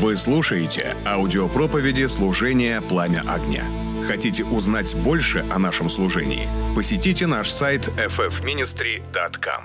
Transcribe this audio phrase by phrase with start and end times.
[0.00, 3.64] Вы слушаете аудиопроповеди служения «Пламя огня».
[4.06, 6.48] Хотите узнать больше о нашем служении?
[6.76, 9.64] Посетите наш сайт ffministry.com.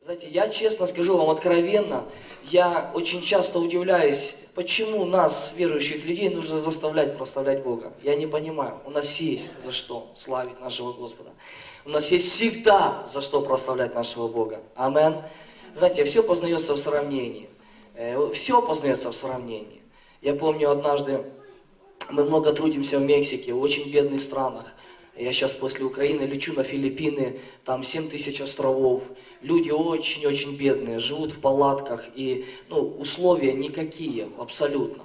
[0.00, 2.04] Знаете, я честно скажу вам откровенно,
[2.44, 7.92] я очень часто удивляюсь, почему нас, верующих людей, нужно заставлять прославлять Бога.
[8.04, 8.78] Я не понимаю.
[8.84, 11.30] У нас есть за что славить нашего Господа.
[11.84, 14.60] У нас есть всегда за что прославлять нашего Бога.
[14.76, 15.16] Амен.
[15.74, 17.48] Знаете, все познается в сравнении.
[18.02, 19.80] Э, Все познается в сравнении.
[20.22, 21.22] Я помню однажды,
[22.10, 24.66] мы много трудимся в Мексике, в очень бедных странах.
[25.16, 29.04] Я сейчас после Украины лечу на Филиппины, там 7 тысяч островов.
[29.40, 35.04] Люди очень-очень бедные, живут в палатках, и ну, условия никакие, абсолютно.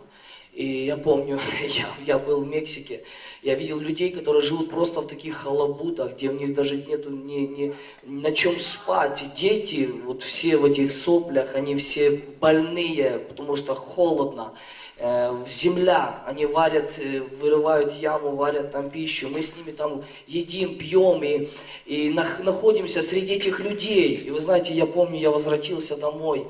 [0.58, 1.40] И я помню,
[1.70, 3.04] я, я был в Мексике,
[3.44, 7.42] я видел людей, которые живут просто в таких халабутах, где у них даже нету ни,
[7.42, 9.24] ни, на чем спать.
[9.36, 14.56] Дети, вот все в этих соплях, они все больные, потому что холодно.
[14.98, 19.30] Э, в земля, они варят, э, вырывают яму, варят там пищу.
[19.30, 21.50] Мы с ними там едим, пьем и,
[21.86, 24.16] и нах- находимся среди этих людей.
[24.16, 26.48] И вы знаете, я помню, я возвратился домой.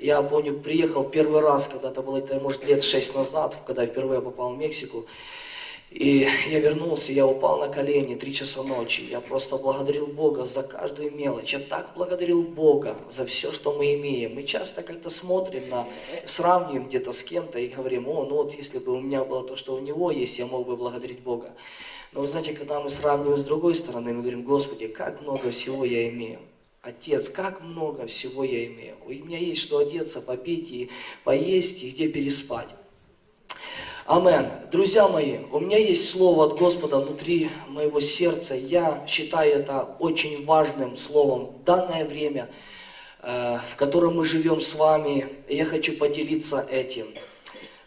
[0.00, 3.88] Я помню, приехал первый раз, когда это было, это, может, лет шесть назад, когда я
[3.88, 5.04] впервые попал в Мексику.
[5.90, 9.02] И я вернулся, я упал на колени, три часа ночи.
[9.10, 11.52] Я просто благодарил Бога за каждую мелочь.
[11.52, 14.36] Я так благодарил Бога за все, что мы имеем.
[14.36, 15.86] Мы часто как-то смотрим на,
[16.26, 19.56] сравниваем где-то с кем-то и говорим, о, ну вот если бы у меня было то,
[19.56, 21.52] что у него есть, я мог бы благодарить Бога.
[22.12, 25.84] Но вы знаете, когда мы сравниваем с другой стороны, мы говорим, Господи, как много всего
[25.84, 26.38] я имею.
[26.82, 28.94] Отец, как много всего я имею.
[29.04, 30.88] У меня есть что одеться, попить и
[31.24, 32.68] поесть, и где переспать.
[34.06, 34.50] Амен.
[34.72, 38.54] Друзья мои, у меня есть слово от Господа внутри моего сердца.
[38.54, 42.48] Я считаю это очень важным словом в данное время,
[43.20, 45.26] э, в котором мы живем с вами.
[45.50, 47.08] Я хочу поделиться этим.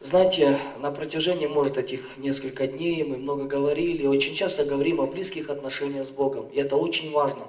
[0.01, 5.49] Знаете, на протяжении, может, этих несколько дней мы много говорили, очень часто говорим о близких
[5.49, 6.47] отношениях с Богом.
[6.49, 7.47] И это очень важно.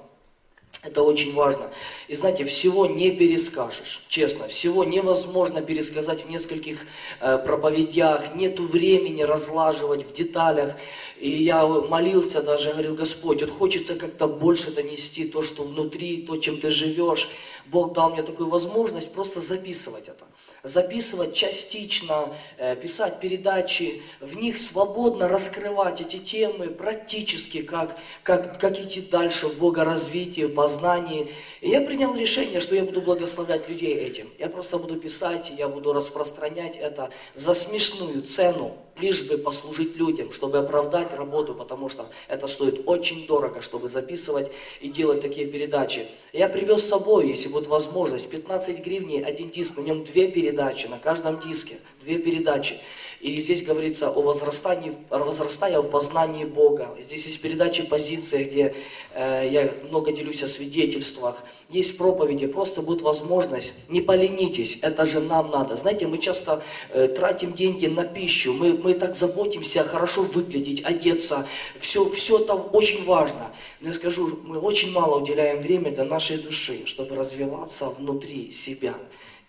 [0.85, 1.71] Это очень важно.
[2.09, 6.87] И знаете, всего не перескажешь, честно, всего невозможно пересказать в нескольких
[7.21, 10.75] э, проповедях, нету времени разлаживать в деталях.
[11.19, 16.37] И я молился даже, говорил, Господь, вот хочется как-то больше донести то, что внутри, то,
[16.37, 17.31] чем ты живешь.
[17.65, 20.27] Бог дал мне такую возможность просто записывать это
[20.65, 28.81] записывать частично, э, писать передачи, в них свободно раскрывать эти темы практически, как, как, как
[28.81, 31.31] идти дальше в богоразвитии, в познании.
[31.61, 34.31] И я принял решение, что я буду благословлять людей этим.
[34.39, 40.33] Я просто буду писать, я буду распространять это за смешную цену, лишь бы послужить людям,
[40.33, 46.07] чтобы оправдать работу, потому что это стоит очень дорого, чтобы записывать и делать такие передачи.
[46.33, 50.87] Я привез с собой, если будет возможность, 15 гривней, один диск, на нем две передачи,
[50.87, 52.77] на каждом диске две передачи.
[53.25, 56.95] И здесь говорится о возрастании, возрастая в познании Бога.
[57.03, 58.75] Здесь есть передачи позиции, где
[59.15, 61.43] э, я много делюсь о свидетельствах.
[61.71, 63.73] Есть проповеди, просто будет возможность.
[63.89, 65.75] Не поленитесь, это же нам надо.
[65.77, 71.47] Знаете, мы часто э, тратим деньги на пищу, мы, мы так заботимся хорошо выглядеть, одеться.
[71.81, 73.53] Все, все это очень важно.
[73.81, 78.97] Но я скажу, мы очень мало уделяем время для нашей души, чтобы развиваться внутри себя.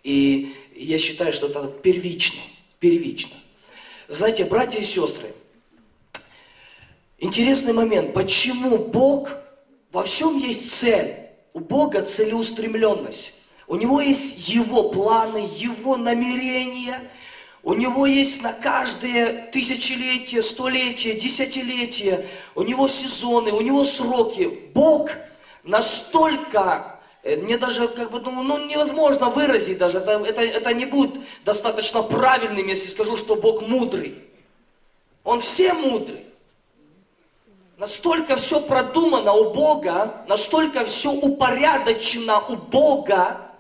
[0.02, 2.40] И я считаю, что это первично,
[2.80, 3.36] первично.
[4.08, 5.34] Знаете, братья и сестры,
[7.18, 9.32] интересный момент, почему Бог,
[9.92, 11.16] во всем есть цель,
[11.54, 13.34] у Бога целеустремленность,
[13.68, 17.10] у Него есть Его планы, Его намерения,
[17.64, 24.70] у Него есть на каждое тысячелетие, столетие, десятилетие, у Него сезоны, у Него сроки.
[24.76, 25.10] Бог
[25.64, 26.95] настолько
[27.26, 32.04] Мне даже как бы, ну, ну невозможно выразить даже, это, это, это не будет достаточно
[32.04, 34.24] правильным, если скажу, что Бог мудрый.
[35.24, 36.24] Он все мудрый.
[37.78, 43.52] Настолько все продумано у Бога, настолько все упорядочено у Бога.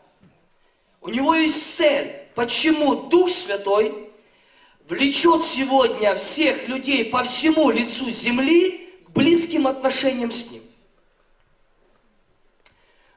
[1.01, 2.13] У Него есть цель.
[2.35, 4.11] Почему Дух Святой
[4.87, 10.61] влечет сегодня всех людей по всему лицу земли к близким отношениям с Ним?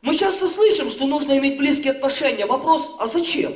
[0.01, 2.47] Мы часто слышим, что нужно иметь близкие отношения.
[2.47, 3.53] Вопрос, а зачем?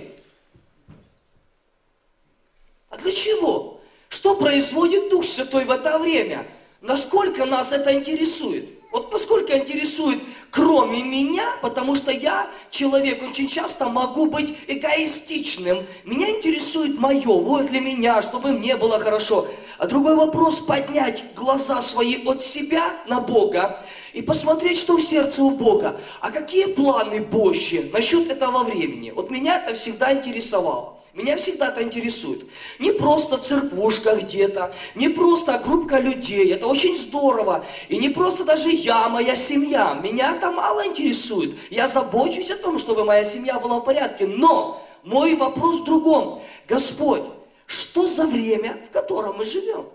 [2.90, 3.80] А для чего?
[4.08, 6.46] Что производит Дух Святой в это время?
[6.80, 8.68] Насколько нас это интересует?
[8.90, 10.18] Вот насколько интересует,
[10.50, 15.86] кроме меня, потому что я, человек, очень часто могу быть эгоистичным.
[16.04, 19.48] Меня интересует мое, вот для меня, чтобы мне было хорошо.
[19.82, 23.82] А другой вопрос, поднять глаза свои от себя на Бога
[24.12, 26.00] и посмотреть, что в сердце у Бога.
[26.20, 29.10] А какие планы Божьи насчет этого времени?
[29.10, 30.98] Вот меня это всегда интересовало.
[31.14, 32.44] Меня всегда это интересует.
[32.78, 37.64] Не просто церквушка где-то, не просто группа людей, это очень здорово.
[37.88, 39.94] И не просто даже я, моя семья.
[40.00, 41.56] Меня это мало интересует.
[41.70, 44.28] Я забочусь о том, чтобы моя семья была в порядке.
[44.28, 46.40] Но мой вопрос в другом.
[46.68, 47.24] Господь,
[47.72, 49.88] что за время, в котором мы живем?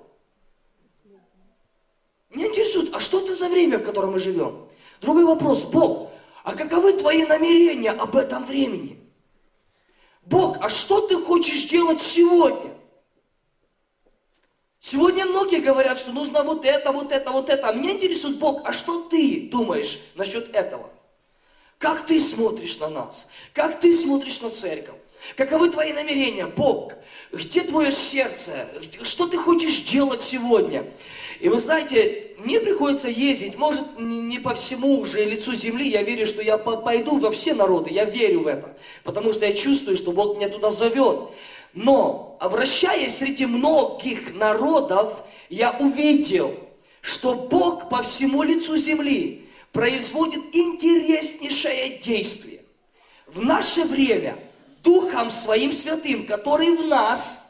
[2.29, 4.67] Меня интересует, а что это за время, в котором мы живем?
[5.01, 6.11] Другой вопрос, Бог,
[6.43, 8.99] а каковы твои намерения об этом времени?
[10.23, 12.73] Бог, а что ты хочешь делать сегодня?
[14.79, 17.69] Сегодня многие говорят, что нужно вот это, вот это, вот это.
[17.69, 20.89] А меня интересует Бог, а что ты думаешь насчет этого?
[21.77, 23.27] Как ты смотришь на нас?
[23.53, 24.95] Как ты смотришь на церковь?
[25.35, 26.45] Каковы твои намерения?
[26.45, 26.93] Бог,
[27.31, 28.67] где твое сердце?
[29.03, 30.85] Что ты хочешь делать сегодня?
[31.39, 36.25] И вы знаете, мне приходится ездить, может, не по всему уже лицу земли, я верю,
[36.25, 40.11] что я пойду во все народы, я верю в это, потому что я чувствую, что
[40.11, 41.29] Бог меня туда зовет.
[41.73, 46.55] Но, обращаясь среди многих народов, я увидел,
[47.01, 52.61] что Бог по всему лицу земли производит интереснейшее действие.
[53.27, 54.37] В наше время
[54.87, 57.43] Духом Своим Святым, который в нас–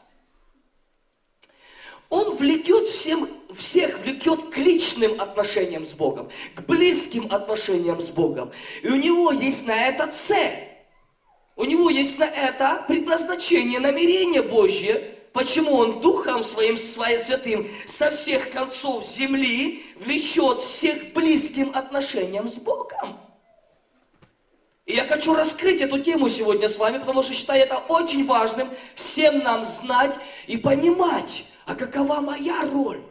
[2.10, 8.50] он влекет всем, всех влекет к личным отношениям с Богом, к близким отношениям с Богом.
[8.82, 10.68] И у него есть на это цель.
[11.54, 18.10] У него есть на это предназначение, намерение Божье, почему он Духом Своим, Своим Святым со
[18.10, 23.27] всех концов земли влечет всех близким отношениям с Богом.
[24.88, 28.70] И я хочу раскрыть эту тему сегодня с вами, потому что считаю это очень важным
[28.94, 33.02] всем нам знать и понимать, а какова моя роль?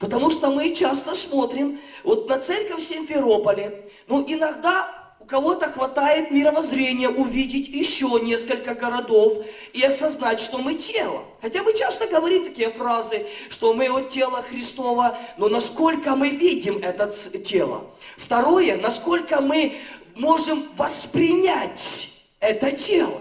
[0.00, 3.88] Потому что мы часто смотрим вот на церковь в Симферополе.
[4.08, 4.97] Ну, иногда
[5.28, 9.44] кого-то хватает мировоззрения увидеть еще несколько городов
[9.74, 11.22] и осознать, что мы тело.
[11.42, 16.78] Хотя мы часто говорим такие фразы, что мы от тела Христова, но насколько мы видим
[16.78, 17.84] это тело.
[18.16, 19.76] Второе, насколько мы
[20.14, 22.10] можем воспринять
[22.40, 23.20] это тело.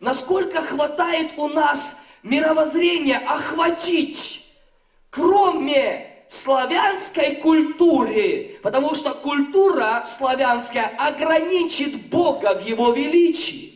[0.00, 4.44] Насколько хватает у нас мировоззрение охватить,
[5.10, 13.66] кроме славянской культуры, потому что культура славянская ограничит Бога в Его величии.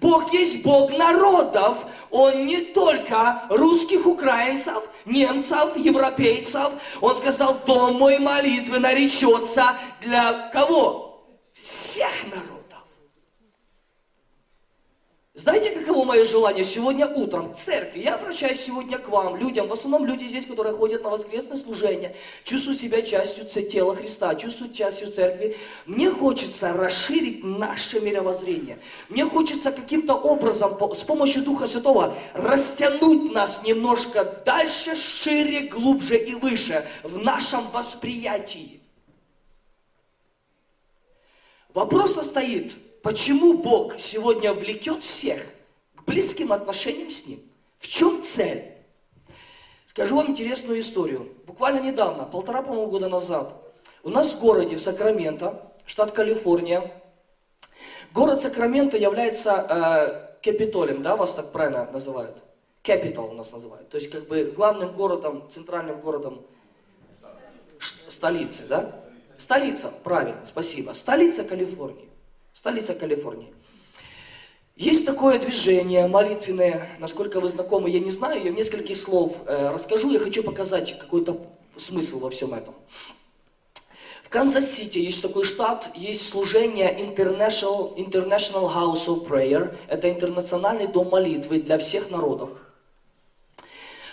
[0.00, 6.72] Бог есть Бог народов, Он не только русских, украинцев, немцев, европейцев.
[7.00, 11.28] Он сказал, дом мой молитвы наречется для кого?
[11.54, 12.49] Всех народов.
[15.40, 18.00] Знаете, каково мое желание сегодня утром в церкви?
[18.00, 22.14] Я обращаюсь сегодня к вам, людям, в основном люди здесь, которые ходят на воскресное служение,
[22.44, 25.56] чувствуют себя частью тела Христа, чувствуют частью церкви.
[25.86, 28.80] Мне хочется расширить наше мировоззрение.
[29.08, 36.34] Мне хочется каким-то образом с помощью Духа Святого растянуть нас немножко дальше, шире, глубже и
[36.34, 38.82] выше в нашем восприятии.
[41.72, 45.44] Вопрос состоит, почему Бог сегодня влекет всех
[45.94, 47.40] к близким отношениям с Ним?
[47.78, 48.74] В чем цель?
[49.86, 51.28] Скажу вам интересную историю.
[51.46, 53.54] Буквально недавно, полтора, по-моему, года назад,
[54.02, 56.92] у нас в городе, в Сакраменто, штат Калифорния,
[58.12, 62.36] город Сакраменто является э, капитолем, да, вас так правильно называют?
[62.84, 63.88] Capital нас называют.
[63.90, 66.42] То есть как бы главным городом, центральным городом
[67.80, 68.94] столицы, да?
[69.36, 70.92] Столица, правильно, спасибо.
[70.92, 72.09] Столица Калифорнии
[72.60, 73.48] столица Калифорнии.
[74.76, 80.10] Есть такое движение молитвенное, насколько вы знакомы, я не знаю, я нескольких слов э, расскажу,
[80.10, 81.40] я хочу показать какой-то
[81.78, 82.74] смысл во всем этом.
[84.22, 91.08] В Канзас-Сити есть такой штат, есть служение International, International House of Prayer, это интернациональный дом
[91.08, 92.50] молитвы для всех народов.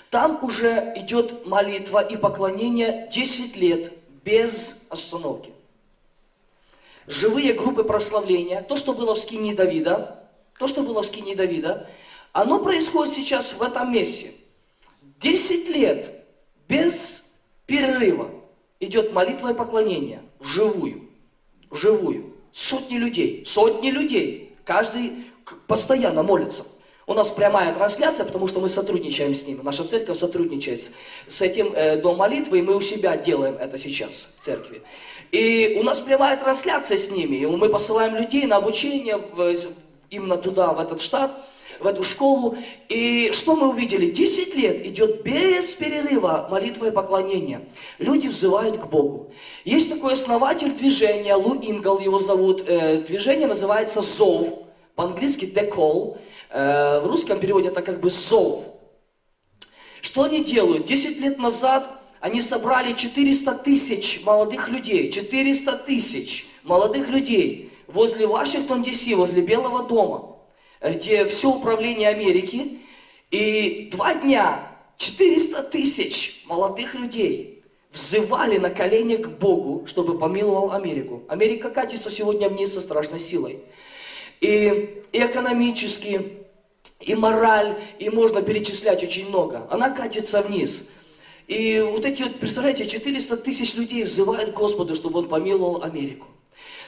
[0.10, 3.92] Там уже идет молитва и поклонение 10 лет
[4.24, 5.52] без остановки
[7.08, 11.90] живые группы прославления, то, что было в скине Давида, то, что было в скине Давида,
[12.34, 14.32] оно происходит сейчас в этом месте.
[15.20, 16.26] Десять лет
[16.68, 17.34] без
[17.66, 18.30] перерыва
[18.80, 21.10] идет молитва и поклонение, живую,
[21.72, 22.36] живую.
[22.52, 25.26] Сотни людей, сотни людей, каждый
[25.68, 26.66] постоянно молится.
[27.10, 29.62] У нас прямая трансляция, потому что мы сотрудничаем с ними.
[29.64, 30.92] Наша церковь сотрудничает
[31.30, 34.82] с этим э, дом молитвы, и мы у себя делаем это сейчас в церкви.
[35.32, 37.38] И у нас прямая трансляция с ними.
[37.38, 39.56] И мы посылаем людей на обучение в,
[40.10, 41.32] именно туда, в этот штат.
[41.80, 42.58] в эту школу.
[42.90, 44.12] И что мы увидели?
[44.12, 47.62] 10 лет идет без перерыва молитва и поклонение.
[48.00, 49.32] Люди взывают к Богу.
[49.64, 52.64] Есть такой основатель движения, Лу Ингл его зовут.
[52.68, 54.50] Э, движение называется «Зов».
[54.96, 56.18] По-английски «The Call».
[56.50, 58.64] Э, в русском переводе это как бы «Зов».
[60.02, 60.86] Что они делают?
[60.86, 65.12] 10 лет назад они собрали 400 тысяч молодых людей.
[65.12, 70.38] 400 тысяч молодых людей возле Вашингтон, Д.С., возле Белого дома,
[70.82, 72.80] где все управление Америки.
[73.32, 81.24] И два дня 400 тысяч молодых людей взывали на колени к Богу, чтобы помиловал Америку.
[81.28, 83.60] Америка катится сегодня вниз со страшной силой.
[84.42, 86.38] И, и экономически,
[87.00, 89.68] и мораль, и можно перечислять очень много.
[89.70, 90.90] Она катится вниз.
[91.48, 96.28] И вот эти вот, представляете, 400 тысяч людей взывают Господу, чтобы Он помиловал Америку.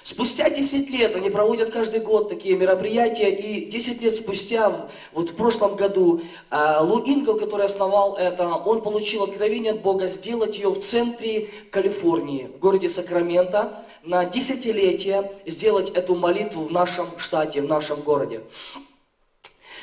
[0.04, 5.36] Спустя 10 лет они проводят каждый год такие мероприятия, и 10 лет спустя, вот в
[5.36, 10.70] прошлом году, а, Лу Ингл, который основал это, он получил откровение от Бога сделать ее
[10.70, 17.68] в центре Калифорнии, в городе Сакраменто, на десятилетие сделать эту молитву в нашем штате, в
[17.68, 18.42] нашем городе.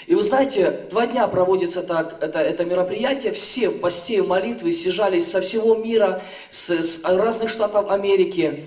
[0.07, 5.29] И вы знаете, два дня проводится так, это, это мероприятие, все в посте молитвы съезжались
[5.29, 8.67] со всего мира, с, с разных штатов Америки.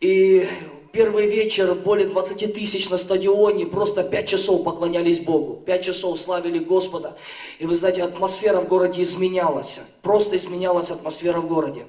[0.00, 0.48] И
[0.92, 6.58] первый вечер более 20 тысяч на стадионе, просто пять часов поклонялись Богу, пять часов славили
[6.58, 7.16] Господа.
[7.60, 11.86] И вы знаете, атмосфера в городе изменялась, просто изменялась атмосфера в городе.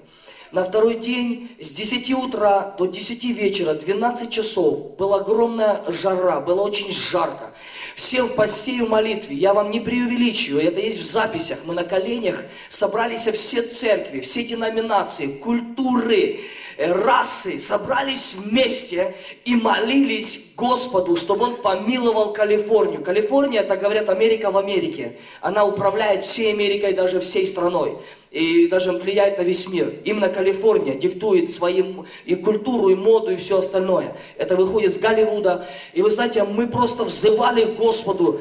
[0.51, 6.62] На второй день с 10 утра до 10 вечера, 12 часов, была огромная жара, было
[6.62, 7.51] очень жарко.
[7.96, 11.74] Все в посте и в молитве, я вам не преувеличиваю, это есть в записях, мы
[11.74, 16.41] на коленях собрались все церкви, все деноминации, культуры,
[16.88, 23.03] расы собрались вместе и молились Господу, чтобы Он помиловал Калифорнию.
[23.03, 25.17] Калифорния, это говорят, Америка в Америке.
[25.41, 27.97] Она управляет всей Америкой, даже всей страной.
[28.31, 29.93] И даже влияет на весь мир.
[30.05, 34.15] Именно Калифорния диктует своим и культуру, и моду, и все остальное.
[34.38, 35.67] Это выходит с Голливуда.
[35.93, 38.39] И вы знаете, мы просто взывали Господу.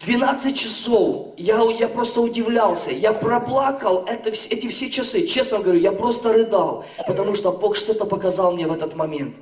[0.00, 5.92] 12 часов, я, я просто удивлялся, я проплакал это, эти все часы, честно говорю, я
[5.92, 9.36] просто рыдал, потому что Бог что-то показал мне в этот момент.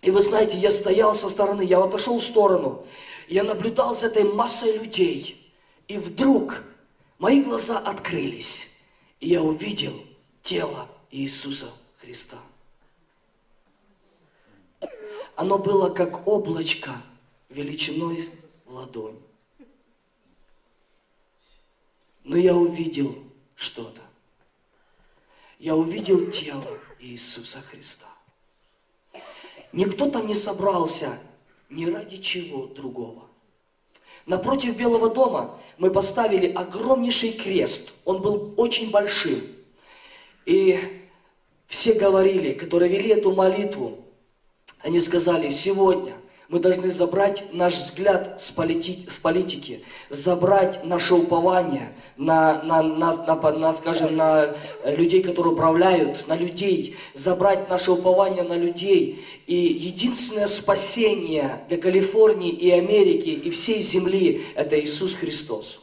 [0.00, 2.84] И вы знаете, я стоял со стороны, я отошел в сторону,
[3.28, 5.52] я наблюдал за этой массой людей,
[5.88, 6.62] и вдруг
[7.18, 8.80] мои глаза открылись,
[9.20, 9.92] и я увидел
[10.42, 11.66] тело Иисуса
[12.00, 12.36] Христа.
[15.34, 16.90] Оно было как облачко
[17.48, 18.28] величиной
[18.66, 19.16] в ладонь.
[22.28, 23.16] Но я увидел
[23.56, 24.02] что-то.
[25.58, 28.06] Я увидел тело Иисуса Христа.
[29.72, 31.18] Никто там не собрался
[31.70, 33.22] ни ради чего другого.
[34.26, 37.94] Напротив Белого дома мы поставили огромнейший крест.
[38.04, 39.40] Он был очень большим.
[40.44, 40.78] И
[41.66, 44.04] все говорили, которые вели эту молитву,
[44.80, 46.14] они сказали, сегодня–
[46.48, 53.12] мы должны забрать наш взгляд с, полити, с политики, забрать наше упование на, на, на,
[53.12, 59.26] на, на, скажем, на людей, которые управляют, на людей, забрать наше упование на людей.
[59.46, 65.80] И единственное спасение для Калифорнии и Америки и всей земли– это Иисус Христос.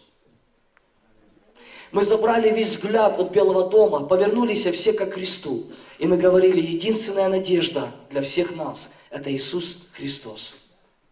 [1.91, 5.67] Мы забрали весь взгляд от Белого дома, повернулись все к Христу.
[5.99, 10.55] И мы говорили, единственная надежда для всех нас– это Иисус Христос,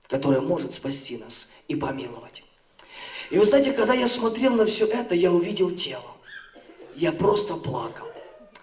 [0.08, 2.44] который может спасти нас и помиловать.
[3.30, 6.12] И вы знаете, когда я смотрел на все это, я увидел тело.
[6.96, 8.08] Я просто плакал.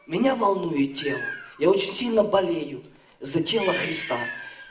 [0.06, 1.22] Меня волнует тело.
[1.58, 2.82] Я очень сильно болею
[3.20, 4.18] за тело Христа.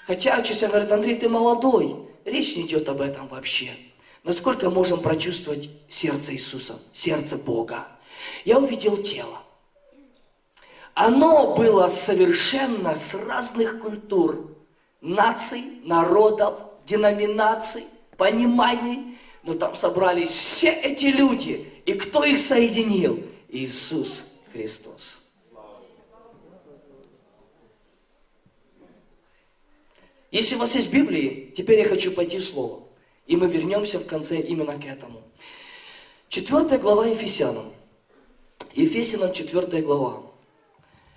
[0.06, 1.96] Хотя, честно говорят, Андрей, ты молодой.
[2.24, 3.72] Речь не идет об этом вообще.
[4.24, 7.88] Насколько можем прочувствовать сердце Иисуса, сердце Бога?
[8.46, 9.40] Я увидел тело.
[10.94, 14.49] Оно было совершенно с разных культур,
[15.02, 17.84] наций, народов, деноминаций,
[18.18, 19.18] пониманий.
[19.44, 21.72] Но там собрались все эти люди.
[21.86, 23.24] И кто их соединил?
[23.48, 25.20] Иисус Христос.
[30.32, 32.84] Если у вас есть Библии, теперь я хочу пойти в Слово.
[33.26, 35.24] И мы вернемся в конце именно к этому.
[36.30, 37.74] Четвертая глава Ефесянам.
[38.74, 40.24] Ефесянам четвертая глава.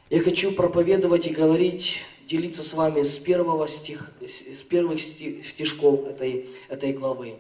[0.09, 6.49] Я хочу проповедовать и говорить, делиться с вами с, первого стих, с первых стишков этой,
[6.69, 7.37] этой главы.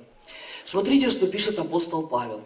[0.64, 2.42] Смотрите, что пишет апостол Павел.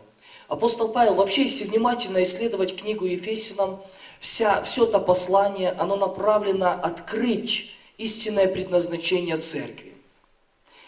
[0.49, 3.81] Апостол Павел, вообще, если внимательно исследовать книгу Ефесянам,
[4.21, 9.95] вся, все это послание, оно направлено открыть истинное предназначение церкви.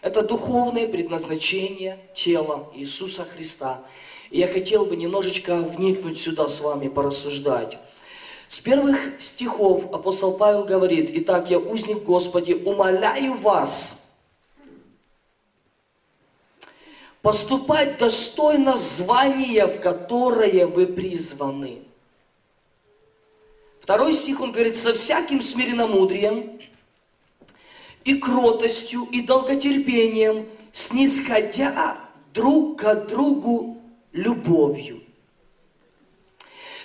[0.01, 3.83] Это духовное предназначение тела Иисуса Христа.
[4.31, 7.79] И я хотел бы немножечко вникнуть сюда с вами, порассуждать.
[8.49, 14.17] С первых стихов апостол Павел говорит, «Итак, я узник Господи, умоляю вас
[17.21, 21.83] поступать достойно звания, в которое вы призваны».
[23.83, 26.59] Второй стих, он говорит, «Со всяким смиренномудрием
[28.05, 31.99] и кротостью, и долготерпением, снисходя
[32.33, 33.77] друг к другу
[34.13, 35.03] любовью,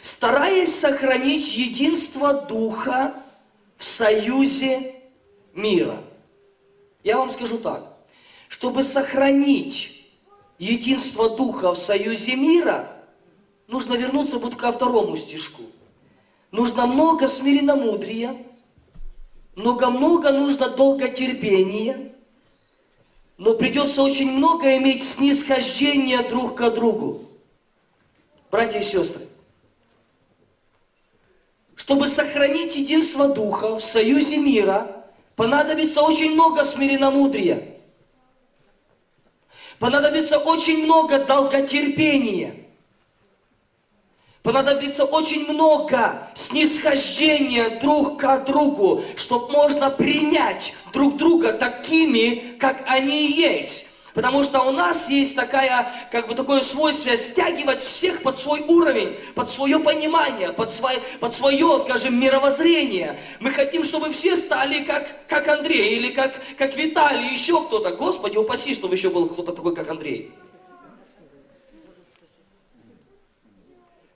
[0.04, 3.14] стараясь сохранить единство Духа
[3.78, 4.96] в союзе
[5.54, 6.04] мира.
[7.06, 7.96] Я вам скажу так,
[8.50, 10.06] чтобы сохранить
[10.60, 12.92] единство Духа в союзе мира,
[13.68, 15.64] нужно вернуться вот ко второму стишку.
[16.52, 18.36] Нужно много смиренномудрия,
[19.56, 22.14] много-много нужно долготерпения,
[23.38, 27.22] но придется очень много иметь снисхождения друг к другу.
[28.52, 29.28] Братья и сестры,
[31.76, 37.78] чтобы сохранить единство Духа в союзе мира, понадобится очень много смиренномудрия.
[39.80, 42.56] Понадобится очень много долготерпения–
[44.44, 53.32] понадобится очень много снисхождения друг к другу, чтобы можно принять друг друга такими, как они
[53.32, 53.88] есть.
[54.14, 59.18] Потому что у нас есть такая, как бы такое свойство стягивать всех под свой уровень,
[59.34, 63.20] под свое понимание, под, свой, под свое, скажем, мировоззрение.
[63.40, 67.92] Мы хотим, чтобы все стали как, как Андрей или как, как Виталий, еще кто-то.
[67.96, 70.32] Господи, упаси, чтобы еще был кто-то такой, как Андрей.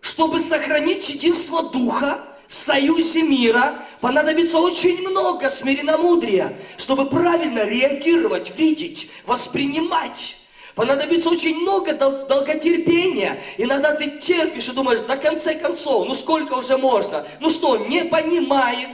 [0.01, 9.09] Чтобы сохранить единство Духа в союзе мира, понадобится очень много смиренномудрия, чтобы правильно реагировать, видеть,
[9.25, 10.37] воспринимать.
[10.75, 13.39] Понадобится очень много дол- долготерпения.
[13.57, 17.25] Иногда ты терпишь и думаешь, до конца концов, ну сколько уже можно?
[17.39, 18.89] Ну что, не понимает?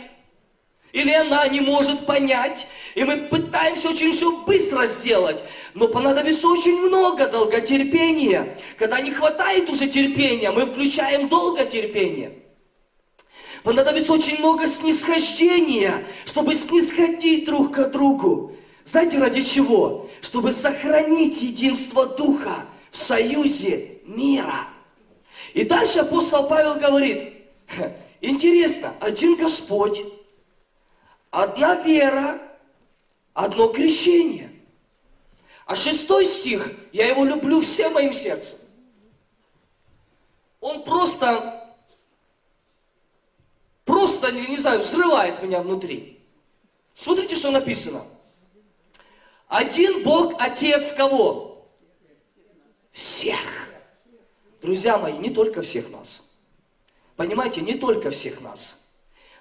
[0.94, 5.44] Или она не может понять, и мы пытаемся очень все быстро сделать,
[5.74, 8.58] но понадобится очень много долготерпения.
[8.78, 12.43] Когда не хватает уже терпения, мы включаем долготерпение.
[13.64, 18.54] Понадобится очень много снисхождения, чтобы снисходить друг к другу.
[18.86, 20.10] Знаете, ради чего?
[20.22, 24.68] Чтобы сохранить единство Духа в союзе мира.
[25.54, 27.34] И дальше апостол Павел говорит,
[28.20, 30.02] интересно, один Господь,
[31.32, 32.42] одна вера,
[33.34, 34.52] одно крещение.
[35.66, 38.58] А шестой стих, я его люблю всем моим сердцем.
[40.60, 41.63] Он просто,
[43.86, 46.20] просто, не, не знаю, взрывает меня внутри.
[46.94, 48.04] Смотрите, что написано.
[49.48, 51.68] Один Бог, Отец кого?
[52.92, 53.40] Всех.
[54.62, 56.24] Друзья мои, не только всех нас.
[57.16, 58.90] Понимаете, не только всех нас.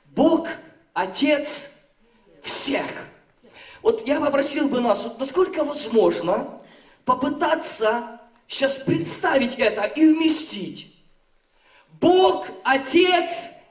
[0.07, 0.49] Бог,
[0.93, 1.85] Отец
[2.43, 2.87] всех.
[3.83, 6.61] Вот я попросил бы нас, вот насколько возможно,
[7.05, 10.95] попытаться сейчас представить это и вместить.
[12.01, 13.62] Бог, Отец всех.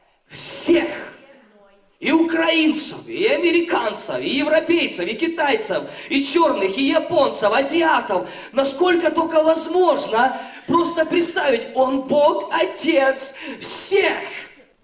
[1.99, 8.27] И украинцев, и американцев, и европейцев, и китайцев, и черных, и японцев, азиатов.
[8.51, 14.17] Насколько только возможно просто представить, Он Бог, Отец всех.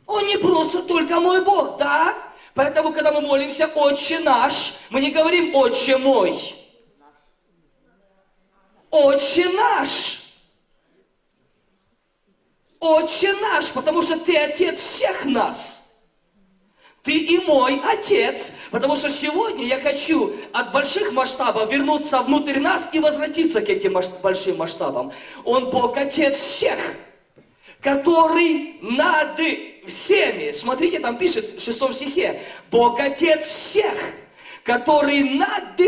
[0.05, 2.15] Он не просто только мой Бог, да?
[2.53, 6.39] Поэтому, когда мы молимся «Отче наш», мы не говорим «Отче мой».
[8.89, 10.26] Отче наш.
[12.79, 15.77] Отче наш, потому что ты отец всех нас.
[17.07, 22.89] Ты и мой отец, потому что сегодня я хочу от больших масштабов вернуться внутрь нас
[22.91, 25.13] и возвратиться к этим большим масштабам.
[25.45, 26.77] Он Бог Отец всех,
[27.79, 29.39] который над
[29.87, 30.51] всеми.
[30.51, 32.41] Смотрите, там пишет в шестом стихе.
[32.69, 33.95] Бог Отец всех,
[34.63, 35.79] который над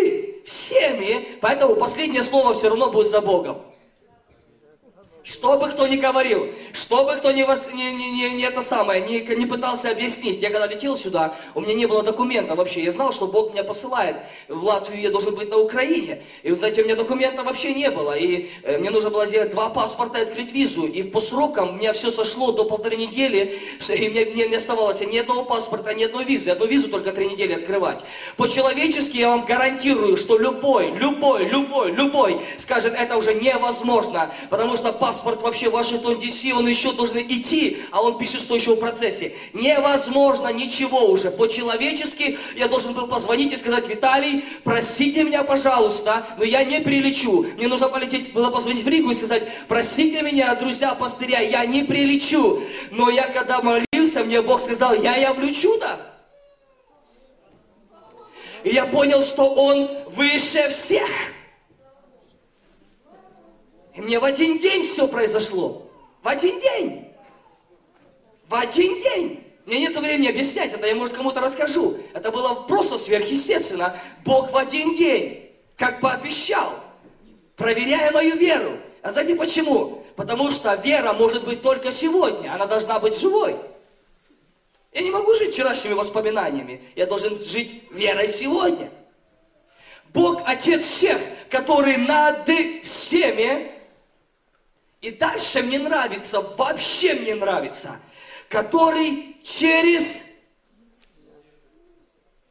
[0.46, 1.38] всеми.
[1.42, 3.69] Поэтому последнее слово все равно будет за Богом.
[5.30, 8.64] Что бы кто ни говорил, что бы кто ни, вас, не, не, не, не это
[8.64, 10.42] самое, не, не пытался объяснить.
[10.42, 12.84] Я когда летел сюда, у меня не было документа вообще.
[12.84, 14.16] Я знал, что Бог меня посылает
[14.48, 16.24] в Латвию, я должен быть на Украине.
[16.42, 18.18] И, знаете, у меня документа вообще не было.
[18.18, 20.88] И э, мне нужно было сделать два паспорта и открыть визу.
[20.88, 25.00] И по срокам у меня все сошло до полторы недели, и мне, мне не оставалось
[25.02, 26.50] ни одного паспорта, ни одной визы.
[26.50, 28.04] Одну визу только три недели открывать.
[28.36, 34.92] По-человечески я вам гарантирую, что любой, любой, любой, любой скажет, это уже невозможно, потому что
[34.92, 38.76] паспорт паспорт вообще в Вашингтон ДС, он еще должен идти, а он пишет, что еще
[38.76, 39.34] в процессе.
[39.52, 41.30] Невозможно ничего уже.
[41.30, 47.46] По-человечески я должен был позвонить и сказать, Виталий, простите меня, пожалуйста, но я не прилечу.
[47.58, 51.84] Мне нужно полететь, было позвонить в Ригу и сказать, простите меня, друзья пастыря, я не
[51.84, 52.64] прилечу.
[52.92, 56.00] Но я когда молился, мне Бог сказал, я явлю чудо.
[58.64, 61.10] И я понял, что Он выше всех.
[64.00, 65.86] И мне в один день все произошло.
[66.24, 67.12] В один день.
[68.48, 69.44] В один день.
[69.66, 71.98] Мне нет времени объяснять это, я, может, кому-то расскажу.
[72.14, 74.00] Это было просто сверхъестественно.
[74.24, 76.80] Бог в один день, как пообещал,
[77.58, 78.78] проверяя мою веру.
[79.02, 80.06] А знаете почему?
[80.16, 83.58] Потому что вера может быть только сегодня, она должна быть живой.
[84.94, 86.82] Я не могу жить вчерашними воспоминаниями.
[86.96, 88.92] Я должен жить верой сегодня.
[90.14, 92.50] Бог Отец всех, который над
[92.86, 93.79] всеми.
[95.02, 98.00] И дальше мне нравится, вообще мне нравится,
[98.50, 100.20] который через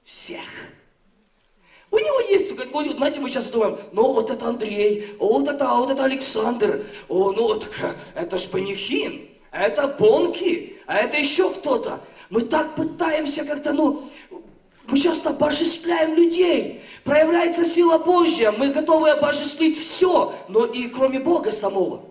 [0.05, 0.45] всех.
[1.91, 2.55] У него есть,
[2.97, 7.43] знаете, мы сейчас думаем, ну вот это Андрей, вот это, вот это Александр, о, ну
[7.45, 7.71] вот
[8.15, 12.01] это ж Панихин, это Бонки, а это еще кто-то.
[12.31, 14.11] Мы так пытаемся как-то, ну,
[14.87, 16.83] мы часто обожествляем людей.
[17.05, 18.53] Проявляется сила Божья.
[18.53, 22.05] Мы готовы обожествить все, но и кроме Бога самого.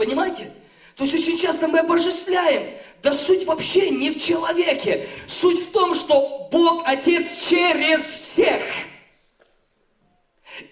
[0.00, 0.50] Понимаете?
[0.96, 2.74] То есть очень часто мы обожествляем.
[3.02, 5.06] Да суть вообще не в человеке.
[5.26, 8.62] Суть в том, что Бог Отец через всех.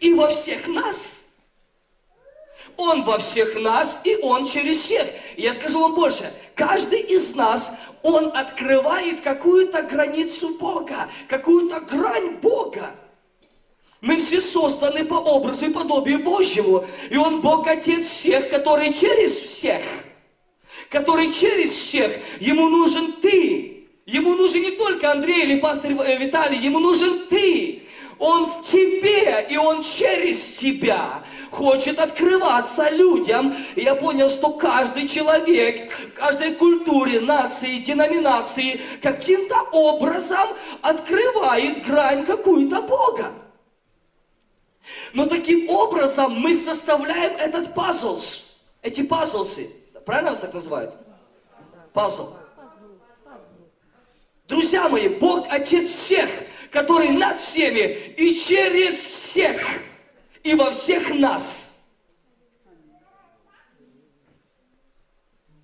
[0.00, 1.26] И во всех нас.
[2.78, 5.06] Он во всех нас, и Он через всех.
[5.36, 6.32] Я скажу вам больше.
[6.54, 7.70] Каждый из нас,
[8.02, 12.94] он открывает какую-то границу Бога, какую-то грань Бога.
[14.00, 16.84] Мы все созданы по образу и подобию Божьему.
[17.10, 19.82] И Он Бог Отец всех, который через всех.
[20.88, 22.12] Который через всех.
[22.38, 23.88] Ему нужен ты.
[24.06, 27.82] Ему нужен не только Андрей или пастор э, Виталий, ему нужен ты.
[28.18, 33.54] Он в тебе, и Он через тебя хочет открываться людям.
[33.74, 40.48] И я понял, что каждый человек, в каждой культуре, нации, деноминации каким-то образом
[40.82, 43.32] открывает грань какую-то Бога.
[45.12, 48.20] Но таким образом мы составляем этот пазл,
[48.82, 49.70] эти пазлсы.
[50.04, 50.94] Правильно вас так называют?
[51.92, 52.34] Пазл.
[54.46, 56.30] Друзья мои, Бог Отец всех,
[56.70, 59.60] который над всеми и через всех,
[60.42, 61.86] и во всех нас.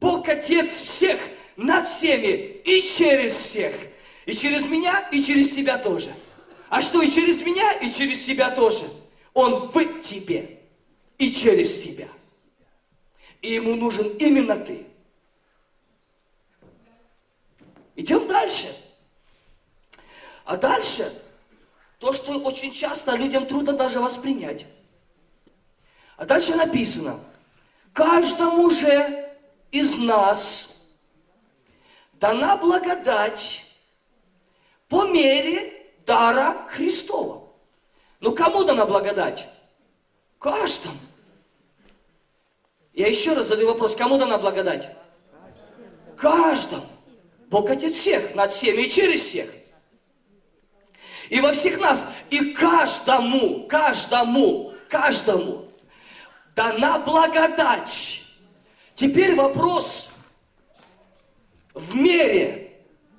[0.01, 1.19] Бог Отец всех,
[1.57, 3.75] над всеми и через всех.
[4.27, 6.11] И через меня, и через себя тоже.
[6.69, 8.85] А что и через меня, и через себя тоже–
[9.35, 10.61] он в тебе
[11.19, 12.09] и через тебя.
[13.43, 14.87] И ему нужен именно ты.
[17.97, 18.75] Идем дальше.
[20.45, 21.13] А дальше
[21.99, 24.67] то, что очень часто людям трудно даже воспринять.
[26.17, 27.21] А дальше написано,
[27.93, 29.37] каждому же
[29.71, 30.87] из нас
[32.15, 33.73] дана благодать
[34.89, 37.44] по мере дара Христова.
[38.25, 39.47] Ну кому дана благодать?
[40.39, 40.97] Каждому.
[42.95, 44.97] Я еще раз задаю вопрос, кому дана благодать?
[46.17, 46.87] Каждому.
[47.49, 49.53] Бог Отец всех, над всеми и через всех.
[51.29, 55.69] И во всех нас, и каждому, каждому, каждому
[56.57, 58.23] дана благодать.
[58.95, 60.13] Теперь вопрос.
[61.75, 62.73] В мере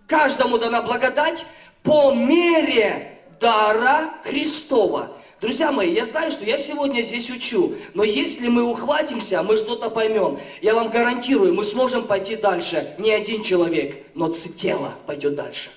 [0.07, 1.45] каждому дана благодать
[1.83, 5.11] по мере дара Христова.
[5.41, 9.89] Друзья мои, я знаю, что я сегодня здесь учу, но если мы ухватимся, мы что-то
[9.89, 10.39] поймем.
[10.61, 12.95] Я вам гарантирую, мы сможем пойти дальше.
[12.97, 15.69] Не один человек, но тело пойдет дальше.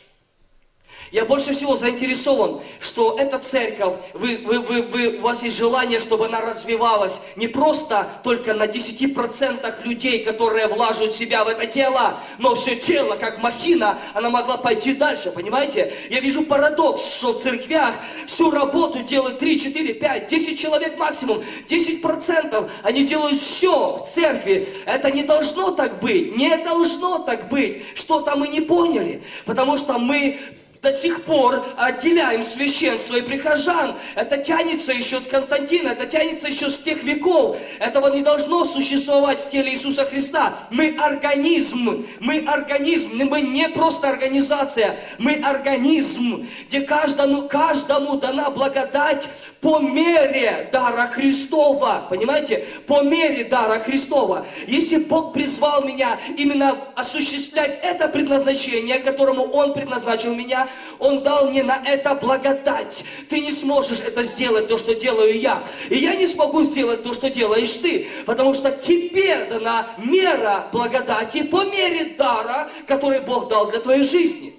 [1.11, 6.01] Я больше всего заинтересован, что эта церковь, вы, вы, вы, вы, у вас есть желание,
[6.01, 12.21] чтобы она развивалась не просто только на 10% людей, которые влаживают себя в это тело,
[12.39, 15.93] но все тело, как махина, она могла пойти дальше, понимаете?
[16.11, 17.95] Я вижу парадокс, что в церквях
[18.27, 24.69] всю работу делают 3, 4, 5, 10 человек максимум, 10% они делают все в церкви.
[24.85, 27.83] Это не должно так быть, не должно так быть.
[27.95, 30.39] Что-то мы не поняли, потому что мы
[30.83, 33.97] до сих пор отделяем священство и прихожан.
[34.15, 37.57] Это тянется еще с Константина, это тянется еще с тех веков.
[37.81, 40.55] Этого не должно существовать в теле Иисуса Христа.
[40.71, 49.29] Мы организм, мы организм, мы не просто организация, мы организм, где каждому, каждому дана благодать
[49.61, 52.07] по мере дара Христова.
[52.09, 52.65] Понимаете?
[52.87, 54.47] По мере дара Христова.
[54.67, 60.69] Если Бог призвал меня именно осуществлять это предназначение, которому Он предназначил меня,
[60.99, 63.05] Он дал мне на это благодать.
[63.29, 65.63] Ты не сможешь это сделать, то, что делаю я.
[65.91, 68.07] И я не смогу сделать то, что делаешь ты.
[68.27, 74.55] Потому что тебе дана мера благодати по мере дара, который Бог дал для твоей жизни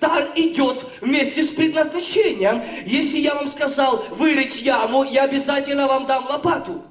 [0.00, 2.64] дар идет вместе с предназначением.
[2.86, 6.82] Если я вам сказал вырыть яму, я обязательно вам дам лопату.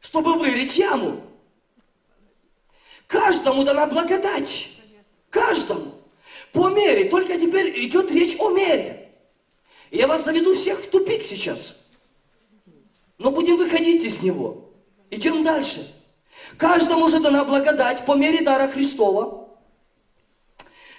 [0.00, 1.22] Чтобы вырыть яму.
[3.06, 4.68] Каждому дана благодать.
[5.30, 5.92] Каждому.
[6.52, 7.08] По мере.
[7.08, 9.10] Только теперь идет речь о мере.
[9.90, 11.76] Я вас заведу всех в тупик сейчас.
[13.18, 14.70] Но будем выходить из него.
[15.10, 15.95] Идем дальше.
[16.58, 19.48] Каждому же дана благодать по мере дара Христова.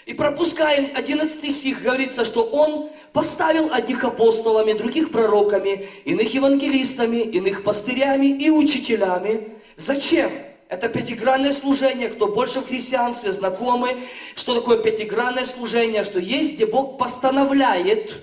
[0.06, 7.64] И пропускаем 11 стих, говорится, что Он поставил одних апостолами, других пророками, иных евангелистами, иных
[7.64, 9.56] пастырями и учителями.
[9.76, 10.32] Зачем?
[10.70, 13.98] Это пятигранное служение, кто больше в христианстве знакомы,
[14.36, 18.18] что такое пятигранное служение, что есть, где Бог постановляет,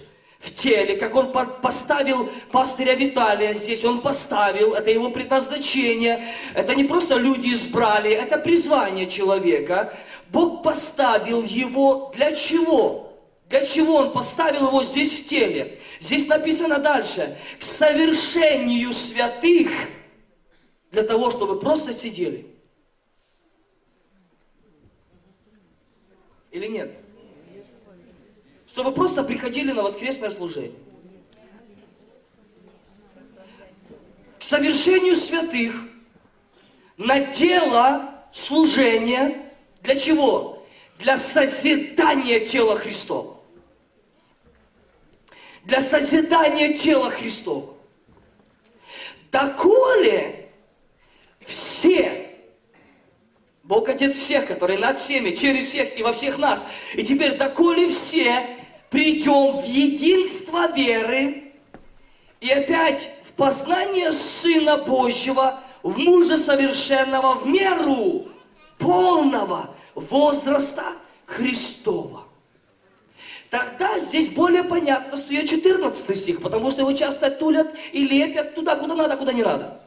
[0.45, 6.85] в теле, как он поставил пастыря Виталия здесь, он поставил, это его предназначение, это не
[6.85, 9.97] просто люди избрали, это призвание человека.
[10.29, 13.13] Бог поставил его для чего?
[13.49, 15.79] Для чего он поставил его здесь в теле?
[16.01, 19.71] Здесь написано дальше, к совершению святых,
[20.91, 22.47] для того, чтобы просто сидели.
[26.51, 27.04] Или нет?
[28.75, 30.75] Чтобы просто приходили на воскресное служение.
[34.41, 35.77] К совершению святых
[36.97, 40.67] на дело служения для чего?
[40.99, 43.37] Для созидания тела Христова.
[45.63, 47.77] Для созидания тела Христова.
[49.31, 50.51] Доколе
[51.47, 52.37] все
[53.63, 56.67] Бог Отец всех, который над всеми, через всех и во всех нас.
[56.95, 58.64] И теперь, доколе все
[58.95, 61.53] придем в единство веры
[62.41, 68.29] и опять в познание Сына Божьего, в мужа совершенного, в меру
[68.79, 70.85] полного возраста
[71.27, 72.23] Христова.
[73.51, 78.55] Тогда здесь более понятно, что я 14 стих, потому что его часто тулят и лепят
[78.55, 79.84] туда, куда надо, куда не надо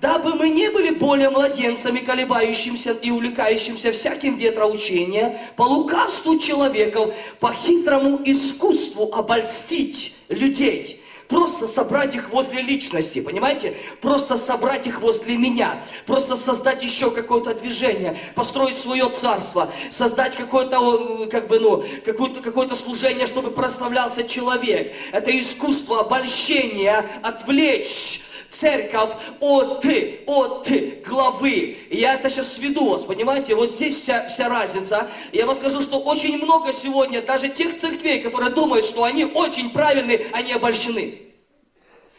[0.00, 7.52] дабы мы не были более младенцами, колебающимся и увлекающимся всяким ветроучением, по лукавству человеков, по
[7.52, 11.00] хитрому искусству обольстить людей
[11.30, 13.74] просто собрать их возле личности, понимаете?
[14.02, 21.28] Просто собрать их возле меня, просто создать еще какое-то движение, построить свое царство, создать какое-то,
[21.30, 24.92] как бы, ну, какое-то, какое-то служение, чтобы прославлялся человек.
[25.12, 29.84] Это искусство обольщения, отвлечь церковь от,
[30.26, 30.68] от
[31.06, 31.78] главы.
[31.88, 33.54] И я это сейчас сведу вас, понимаете?
[33.54, 35.08] Вот здесь вся, вся разница.
[35.32, 39.70] Я вам скажу, что очень много сегодня даже тех церквей, которые думают, что они очень
[39.70, 41.14] правильные, они обольщены.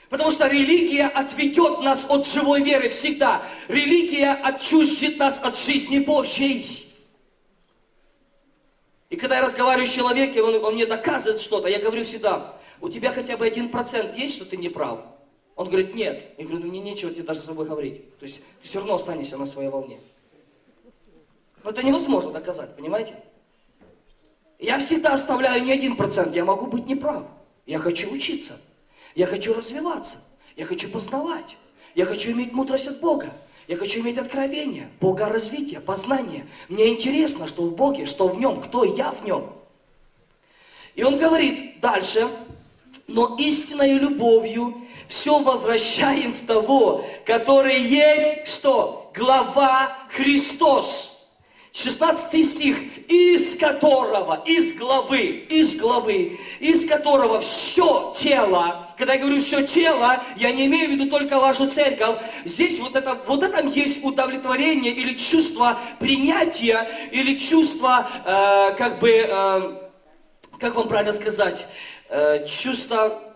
[0.10, 3.44] Потому что религия отведет нас от живой веры всегда.
[3.68, 6.66] Религия отчуждит нас от жизни Божьей.
[9.10, 12.88] И когда я разговариваю с человеком, он, он мне доказывает что-то, я говорю всегда, у
[12.88, 15.00] тебя хотя бы один процент есть, что ты не прав?
[15.56, 16.34] Он говорит, нет.
[16.38, 18.18] Я говорю, ну мне нечего тебе даже с собой говорить.
[18.20, 20.00] То есть ты все равно останешься на своей волне.
[21.64, 23.16] Но это невозможно доказать, понимаете?
[24.60, 27.24] Я всегда оставляю не один процент, я могу быть неправ.
[27.66, 28.60] Я хочу учиться,
[29.16, 30.18] я хочу развиваться,
[30.56, 31.58] я хочу познавать,
[31.96, 33.32] я хочу иметь мудрость от Бога,
[33.68, 36.48] я хочу иметь откровение, Бога развитие, познание.
[36.70, 39.52] Мне интересно, что в Боге, что в Нем, кто я в Нем.
[40.96, 42.28] И он говорит дальше,
[43.08, 44.82] но истинной любовью
[45.12, 49.12] все возвращаем в того, который есть что?
[49.14, 51.10] Глава Христос.
[51.74, 59.40] 16 стих, из которого, из главы, из главы, из которого все тело, когда я говорю
[59.40, 63.68] все тело, я не имею в виду только вашу церковь, здесь вот это, вот этом
[63.68, 69.78] есть удовлетворение или чувство принятия, или чувство, э, как бы, э,
[70.60, 71.68] как вам правильно сказать,
[72.10, 73.31] э, чувство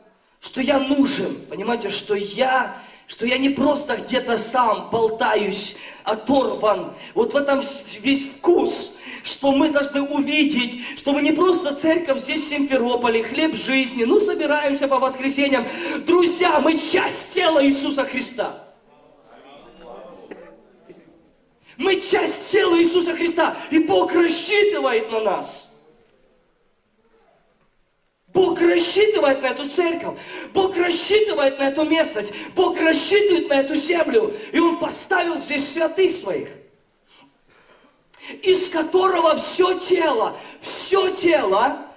[0.46, 2.78] что я нужен, понимаете, что я,
[3.08, 6.94] что я не просто где-то сам болтаюсь, оторван.
[7.16, 7.64] Вот в этом
[8.02, 13.56] весь вкус, что мы должны увидеть, что мы не просто церковь здесь в Симферополе, хлеб
[13.56, 15.68] жизни, ну собираемся по воскресеньям.
[16.06, 18.62] Друзья, мы часть тела Иисуса Христа.
[21.76, 25.75] Мы часть тела Иисуса Христа, и Бог рассчитывает на нас.
[28.60, 30.19] Рассчитывает на эту церковь,
[30.54, 36.12] Бог рассчитывает на эту местность, Бог рассчитывает на эту землю, и Он поставил здесь святых
[36.12, 36.50] своих
[38.41, 41.88] из которого все тело, все тело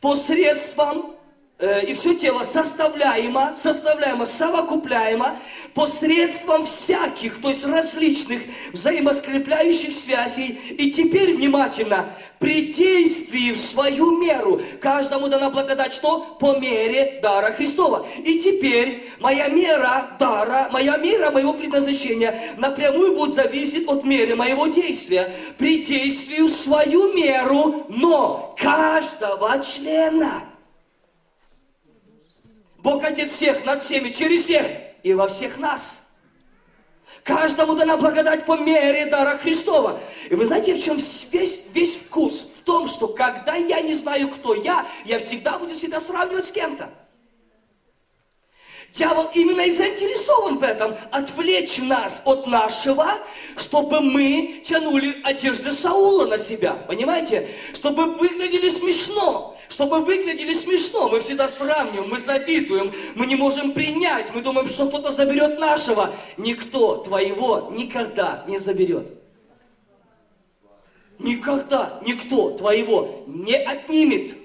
[0.00, 1.17] посредством
[1.60, 5.38] и все тело составляемо, составляемо, совокупляемо
[5.74, 8.42] посредством всяких, то есть различных
[8.72, 10.56] взаимоскрепляющих связей.
[10.78, 16.36] И теперь внимательно, при действии в свою меру, каждому дана благодать что?
[16.38, 18.06] По мере дара Христова.
[18.24, 24.68] И теперь моя мера дара, моя мера моего предназначения напрямую будет зависеть от меры моего
[24.68, 25.32] действия.
[25.58, 30.44] При действии в свою меру, но каждого члена–
[32.78, 34.66] Бог Отец всех, над всеми, через всех
[35.02, 36.08] и во всех нас.
[37.24, 40.00] Каждому дана благодать по мере дара Христова.
[40.30, 42.48] И вы знаете, в чем весь, весь вкус?
[42.56, 46.52] В том, что когда я не знаю, кто я, я всегда буду себя сравнивать с
[46.52, 46.88] кем-то.
[48.94, 53.18] Дьявол именно и заинтересован в этом, отвлечь нас от нашего,
[53.56, 57.48] чтобы мы тянули одежды Саула на себя, понимаете?
[57.74, 61.08] Чтобы выглядели смешно чтобы выглядели смешно.
[61.08, 66.10] Мы всегда сравниваем, мы завидуем, мы не можем принять, мы думаем, что кто-то заберет нашего.
[66.36, 69.06] Никто твоего никогда не заберет.
[71.18, 74.36] Никогда никто твоего не отнимет.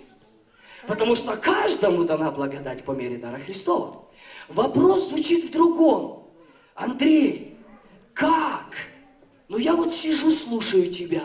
[0.87, 4.05] Потому что каждому дана благодать по мере дара Христова.
[4.49, 6.29] Вопрос звучит в другом.
[6.75, 7.57] Андрей,
[8.13, 8.75] как?
[9.47, 11.23] Ну я вот сижу, слушаю тебя.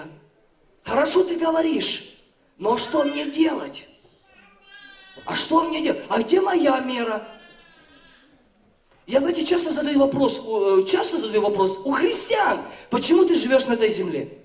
[0.85, 2.19] Хорошо ты говоришь,
[2.57, 3.89] но что мне делать?
[5.25, 6.05] А что мне делать?
[6.09, 7.27] А где моя мера?
[9.07, 13.73] Я, знаете, часто задаю вопрос, э, часто задаю вопрос у христиан, почему ты живешь на
[13.73, 14.39] этой земле?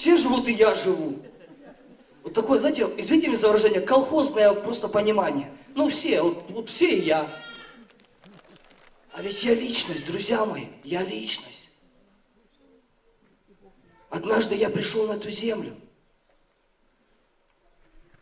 [0.00, 1.18] Все живут, и я живу.
[2.22, 5.52] Вот такое, знаете, извините меня за выражение, колхозное просто понимание.
[5.74, 7.30] Ну все, вот, вот все и я.
[9.12, 11.68] А ведь я личность, друзья мои, я личность.
[14.08, 15.76] Однажды я пришел на эту землю.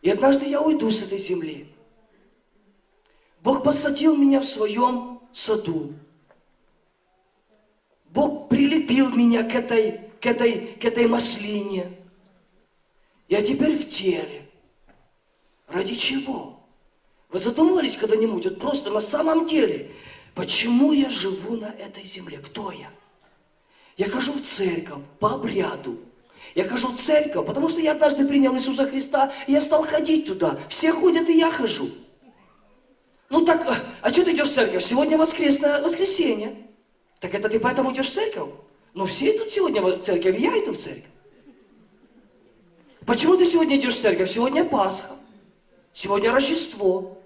[0.01, 1.73] И однажды я уйду с этой земли.
[3.41, 5.93] Бог посадил меня в своем саду.
[8.09, 11.91] Бог прилепил меня к этой, к этой, к этой маслине.
[13.27, 14.47] Я теперь в теле.
[15.67, 16.59] Ради чего?
[17.29, 19.91] Вы задумывались когда-нибудь, вот просто на самом деле,
[20.33, 22.39] почему я живу на этой земле?
[22.39, 22.91] Кто я?
[23.97, 25.99] Я хожу в церковь по обряду.
[26.55, 30.25] Я хожу в церковь, потому что я однажды принял Иисуса Христа, и я стал ходить
[30.25, 30.57] туда.
[30.69, 31.89] Все ходят, и я хожу.
[33.29, 34.83] Ну так, а, а что ты идешь в церковь?
[34.83, 36.55] Сегодня воскресное воскресенье.
[37.19, 38.49] Так это ты поэтому идешь в церковь?
[38.93, 41.05] Ну все идут сегодня в церковь, я иду в церковь.
[43.05, 44.29] Почему ты сегодня идешь в церковь?
[44.29, 45.15] Сегодня Пасха.
[45.93, 47.17] Сегодня Рождество.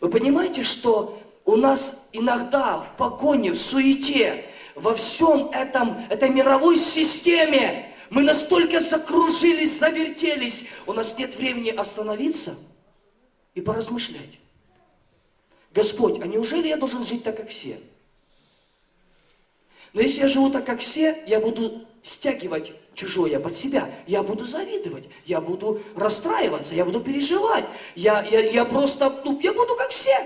[0.00, 6.78] Вы понимаете, что у нас иногда в погоне, в суете, во всем этом, этой мировой
[6.78, 12.54] системе мы настолько закружились, завертелись, у нас нет времени остановиться
[13.54, 14.38] и поразмышлять.
[15.72, 17.80] Господь, а неужели я должен жить так, как все?
[19.94, 23.90] Но если я живу так, как все, я буду стягивать чужое под себя.
[24.06, 27.64] Я буду завидовать, я буду расстраиваться, я буду переживать.
[27.94, 30.16] Я, я, я просто, ну, я буду как все.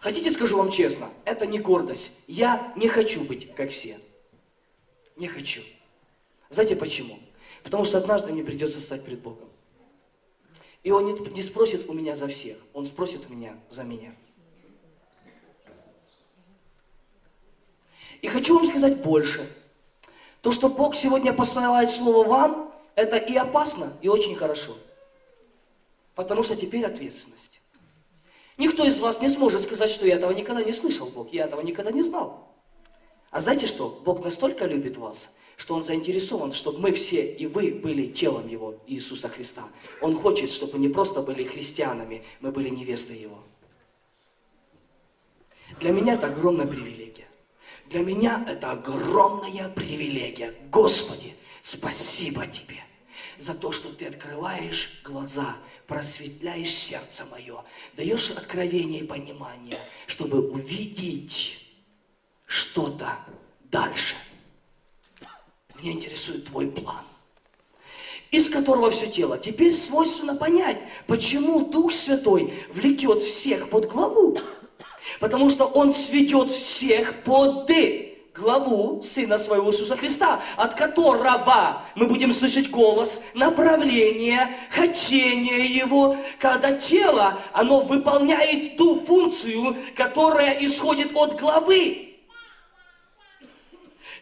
[0.00, 2.10] Хотите, скажу вам честно, это не гордость.
[2.26, 3.98] Я не хочу быть как все.
[5.16, 5.62] Не хочу.
[6.50, 7.18] Знаете почему?
[7.62, 9.48] Потому что однажды мне придется стать пред Богом.
[10.82, 14.14] И Он не, не спросит у меня за всех, Он спросит у меня за меня.
[18.24, 19.46] И хочу вам сказать больше.
[20.40, 24.74] То, что Бог сегодня посылает Слово вам, это и опасно, и очень хорошо.
[26.14, 27.60] Потому что теперь ответственность.
[28.56, 31.60] Никто из вас не сможет сказать, что я этого никогда не слышал, Бог, я этого
[31.60, 32.48] никогда не знал.
[33.30, 34.00] А знаете что?
[34.06, 38.76] Бог настолько любит вас, что Он заинтересован, чтобы мы все и вы были телом Его,
[38.86, 39.64] Иисуса Христа.
[40.00, 43.40] Он хочет, чтобы мы не просто были христианами, мы были невестой Его.
[45.78, 47.23] Для меня это огромная привилегия.
[47.94, 50.52] Для меня это огромная привилегия.
[50.72, 52.82] Господи, спасибо Тебе
[53.38, 55.54] за то, что Ты открываешь глаза,
[55.86, 57.62] просветляешь сердце мое,
[57.96, 59.78] даешь откровение и понимание,
[60.08, 61.64] чтобы увидеть
[62.46, 63.16] что-то
[63.70, 64.16] дальше.
[65.76, 67.04] Меня интересует Твой план
[68.32, 69.38] из которого все тело.
[69.38, 74.36] Теперь свойственно понять, почему Дух Святой влекет всех под главу.
[75.20, 77.70] Потому что Он сведет всех под
[78.34, 86.72] главу Сына Своего Иисуса Христа, от которого мы будем слышать голос, направление, хотение Его, когда
[86.72, 92.13] тело, оно выполняет ту функцию, которая исходит от главы.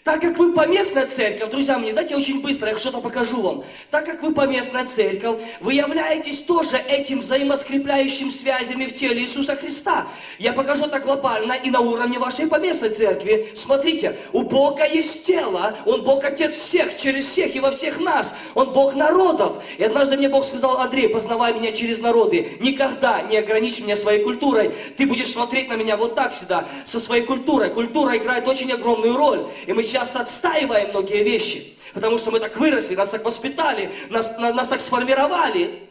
[0.05, 3.65] Так как вы поместная церковь, друзья мои, дайте очень быстро, я что-то покажу вам.
[3.89, 10.09] Так как вы поместная церковь, вы являетесь тоже этим взаимоскрепляющим связями в теле Иисуса Христа.
[10.41, 13.53] Я покажу это глобально и на уровне вашей поместной церкви.
[13.55, 18.35] Смотрите, у Бога есть тело, Он Бог Отец всех, через всех и во всех нас.
[18.57, 19.63] Он Бог народов.
[19.79, 22.57] И однажды мне Бог сказал, Андрей, познавай меня через народы.
[22.59, 24.75] Никогда не ограничь меня своей культурой.
[24.97, 27.71] Ты будешь смотреть на меня вот так всегда, со своей культурой.
[27.71, 29.47] Культура играет очень огромную роль.
[29.67, 34.36] И мы часто отстаиваем многие вещи, потому что мы так выросли, нас так воспитали, нас,
[34.38, 35.88] на, нас так сформировали.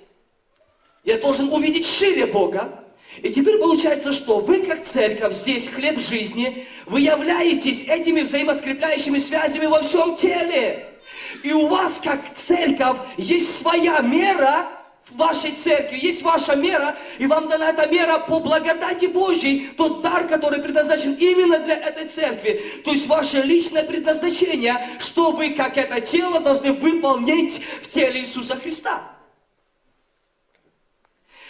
[1.03, 2.77] Я должен увидеть шире Бога.
[3.21, 9.65] И теперь получается, что вы как церковь, здесь хлеб жизни, вы являетесь этими взаимоскрепляющими связями
[9.65, 10.87] во всем теле.
[11.43, 14.69] И у вас как церковь есть своя мера,
[15.05, 20.01] в вашей церкви, есть ваша мера, и вам дана эта мера по благодати Божьей, тот
[20.01, 22.61] дар, который предназначен именно для этой церкви.
[22.85, 28.55] То есть ваше личное предназначение, что вы, как это тело, должны выполнить в теле Иисуса
[28.55, 29.01] Христа.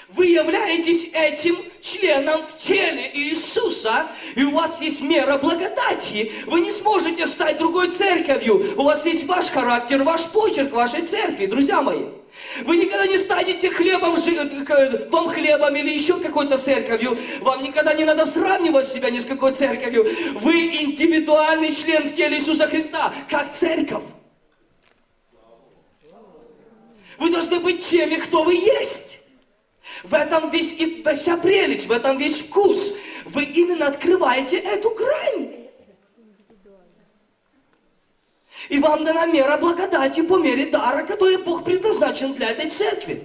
[0.09, 6.33] Вы являетесь этим членом в теле Иисуса, и у вас есть мера благодати.
[6.47, 8.73] Вы не сможете стать другой церковью.
[8.77, 12.20] У вас есть ваш характер, ваш почерк вашей церкви, друзья мои.
[12.63, 14.15] Вы никогда не станете хлебом,
[15.09, 17.17] дом хлебом или еще какой-то церковью.
[17.41, 20.07] Вам никогда не надо сравнивать себя ни с какой церковью.
[20.39, 24.03] Вы индивидуальный член в теле Иисуса Христа, как церковь.
[27.17, 29.19] Вы должны быть теми, кто вы есть.
[30.03, 32.95] В этом весь и вся прелесть, в этом весь вкус.
[33.25, 35.60] Вы именно открываете эту грань.
[38.71, 43.21] И вам дана мера благодати по мере дара, который Бог предназначен для этой церкви.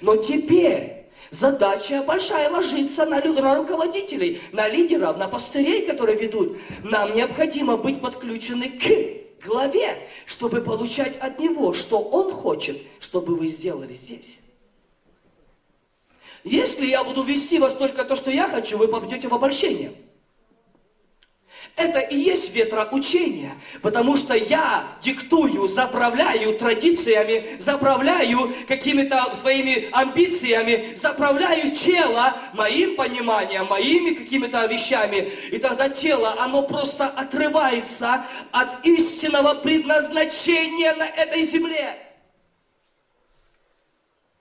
[0.00, 6.58] Но теперь задача большая ложится на, на руководителей, на лидеров, на пастырей, которые ведут.
[6.82, 13.46] Нам необходимо быть подключены к главе, чтобы получать от него, что он хочет, чтобы вы
[13.46, 14.40] сделали здесь.
[16.42, 19.92] Если я буду вести вас только то, что я хочу, вы попадете в обольщение.
[21.76, 31.70] Это и есть ветроучение, потому что я диктую, заправляю традициями, заправляю какими-то своими амбициями, заправляю
[31.70, 35.32] тело моим пониманием, моими какими-то вещами.
[35.50, 42.06] И тогда тело, оно просто отрывается от истинного предназначения на этой земле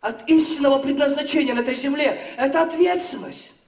[0.02, 2.22] от истинного предназначения на этой земле.
[2.38, 3.59] Это ответственность.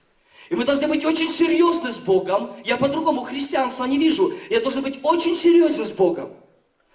[0.52, 2.52] И мы должны быть очень серьезны с Богом.
[2.62, 4.34] Я по-другому христианства не вижу.
[4.50, 6.34] Я должен быть очень серьезен с Богом.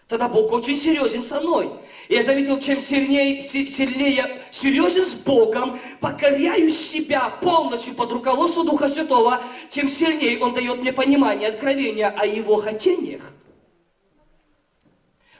[0.07, 1.71] Тогда Бог очень серьезен со мной.
[2.07, 8.67] И я заметил, чем сильнее, сильнее я серьезен с Богом, покоряю себя полностью под руководством
[8.67, 9.41] Духа Святого,
[9.71, 13.33] тем сильнее Он дает мне понимание, откровение о Его хотениях.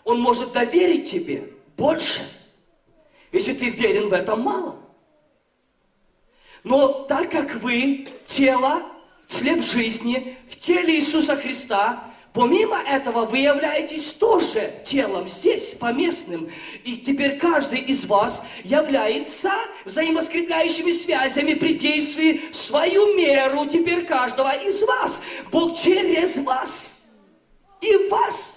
[0.04, 2.22] Он может доверить тебе больше–
[3.32, 4.87] если ты верен в этом мало.
[6.68, 8.82] Но так как вы тело,
[9.30, 12.04] хлеб жизни в теле Иисуса Христа,
[12.34, 16.50] помимо этого вы являетесь тоже телом здесь, поместным.
[16.84, 19.54] И теперь каждый из вас является
[19.86, 25.22] взаимоскрепляющими связями при действии в свою меру теперь каждого из вас.
[25.50, 27.08] Бог через вас
[27.80, 28.57] и вас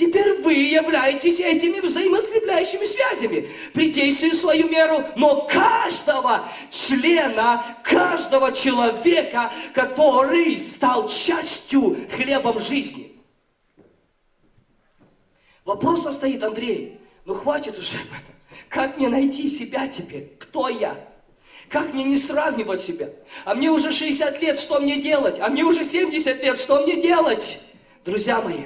[0.00, 3.50] Теперь вы являетесь этими взаимоскрепляющими связями.
[3.74, 13.12] при действии в свою меру, но каждого члена, каждого человека, который стал частью хлебом жизни.
[15.66, 18.34] Вопрос стоит, Андрей, ну хватит уже об этом.
[18.70, 20.34] Как мне найти себя теперь?
[20.38, 20.96] Кто я?
[21.68, 23.10] Как мне не сравнивать себя?
[23.44, 25.38] А мне уже 60 лет, что мне делать?
[25.40, 27.74] А мне уже 70 лет, что мне делать?
[28.06, 28.62] Друзья мои,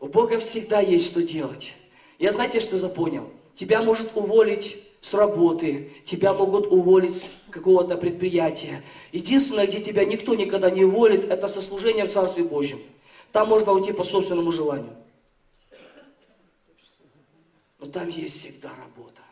[0.00, 1.74] у Бога всегда есть что делать.
[2.18, 3.30] Я знаете, что запонял?
[3.54, 8.82] Тебя может уволить с работы, тебя могут уволить с какого-то предприятия.
[9.12, 12.80] Единственное, где тебя никто никогда не уволит, это сослужение в Царстве Божьем.
[13.32, 14.94] Там можно уйти по собственному желанию.
[17.78, 19.22] Но там есть всегда работа.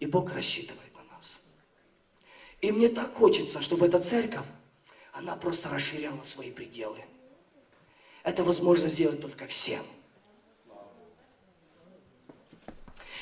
[0.00, 1.40] И Бог рассчитывает на нас.
[2.60, 4.44] И мне так хочется, чтобы эта церковь,
[5.12, 6.98] она просто расширяла свои пределы.
[8.26, 9.82] Это возможно сделать только всем.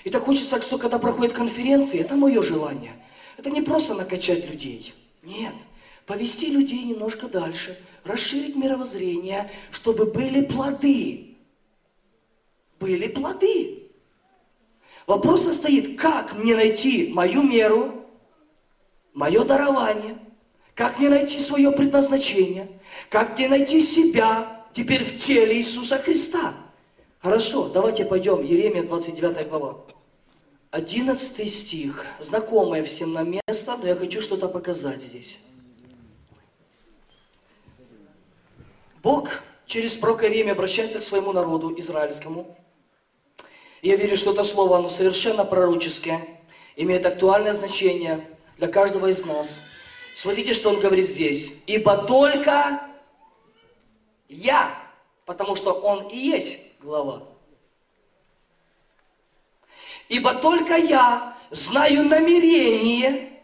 [0.03, 2.93] И так хочется, что когда проходят конференции, это мое желание.
[3.37, 4.95] Это не просто накачать людей.
[5.23, 5.53] Нет.
[6.07, 11.37] повести людей немножко дальше, расширить мировоззрение, чтобы были плоды.
[12.81, 13.91] Были плоды.
[15.07, 18.07] Вопрос состоит, как мне найти мою меру,
[19.13, 20.17] мое дарование,
[20.75, 22.81] как мне найти свое предназначение,
[23.11, 26.55] как мне найти себя теперь в теле Иисуса Христа.
[27.21, 29.79] Хорошо, давайте пойдем, Еремия 29 глава.
[30.73, 35.39] 11 стих, знакомое всем нам место, но я хочу что-то показать здесь.
[39.03, 39.31] Бог
[39.67, 42.59] через пророка Иеремия обращается к своему народу израильскому.
[43.83, 46.27] Я верю, что это слово, оно совершенно пророческое,
[46.75, 48.27] имеет актуальное значение
[48.59, 49.61] для каждого из нас.
[50.17, 51.53] Смотрите, что он говорит здесь.
[51.67, 52.81] «Ибо только
[54.29, 54.77] я,
[55.25, 57.23] потому что он и есть глава,
[60.09, 63.41] Ибо только я знаю намерения,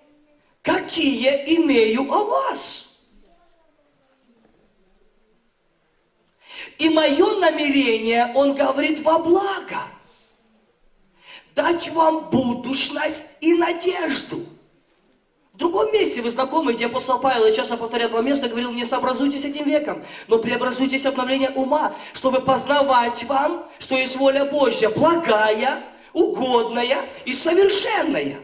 [0.62, 2.98] какие имею о вас.
[6.78, 9.82] И мое намерение, он говорит, во благо.
[11.54, 14.46] Дать вам будущность и надежду.
[15.60, 19.44] Другом месте вы знакомы, где апостол Павел, и часто повторяет два места, говорил, не сообразуйтесь
[19.44, 25.84] этим веком, но преобразуйтесь обновление ума, чтобы познавать вам, что есть воля Божья, благая,
[26.14, 28.38] угодная и совершенная.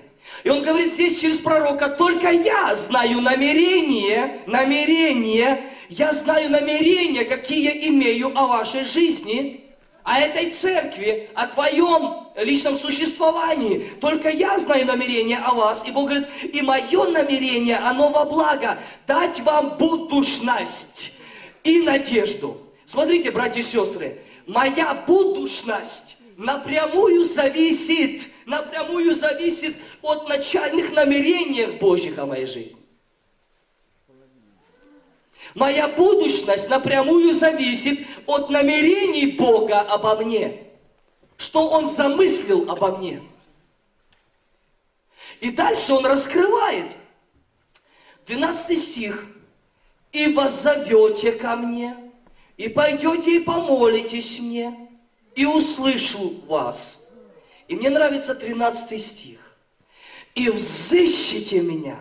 [0.45, 7.89] И он говорит здесь через пророка, только я знаю намерение, намерение, я знаю намерения, какие
[7.89, 9.66] имею о вашей жизни,
[10.07, 13.91] о этой церкви, о твоем личном существовании.
[14.01, 15.85] Только я знаю намерение о вас.
[15.85, 18.79] И Бог говорит, и мое намерение, оно во благо,
[19.09, 21.11] дать вам будущность
[21.65, 22.57] и надежду.
[22.87, 32.27] Смотрите, братья и сестры, моя будущность напрямую зависит, напрямую зависит от начальных намерений Божьих о
[32.27, 32.76] моей жизни.
[35.57, 40.65] Моя будущность напрямую зависит от намерений Бога обо мне.
[41.39, 43.23] Что Он замыслил обо мне.
[45.41, 46.93] И дальше Он раскрывает.
[48.27, 49.27] 12 стих.
[50.13, 51.95] «И воззовете ко мне,
[52.57, 54.89] и пойдете и помолитесь мне,
[55.35, 57.11] и услышу вас.
[57.69, 59.41] И мне нравится 13 стих.
[60.35, 61.99] И взыщите меня.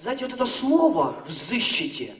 [0.00, 2.14] Знаете, вот это слово «взыщите»,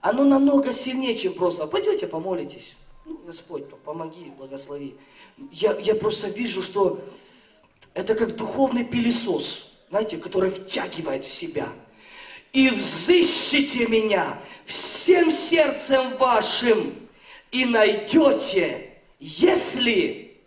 [0.00, 2.76] оно намного сильнее, чем просто «пойдете, помолитесь».
[3.04, 4.96] Ну, Господь, помоги, благослови.
[5.52, 7.00] Я, я просто вижу, что
[7.92, 11.68] это как духовный пылесос, знаете, который втягивает в себя.
[12.54, 16.94] «И взыщите меня всем сердцем вашим,
[17.52, 20.40] и найдете, если,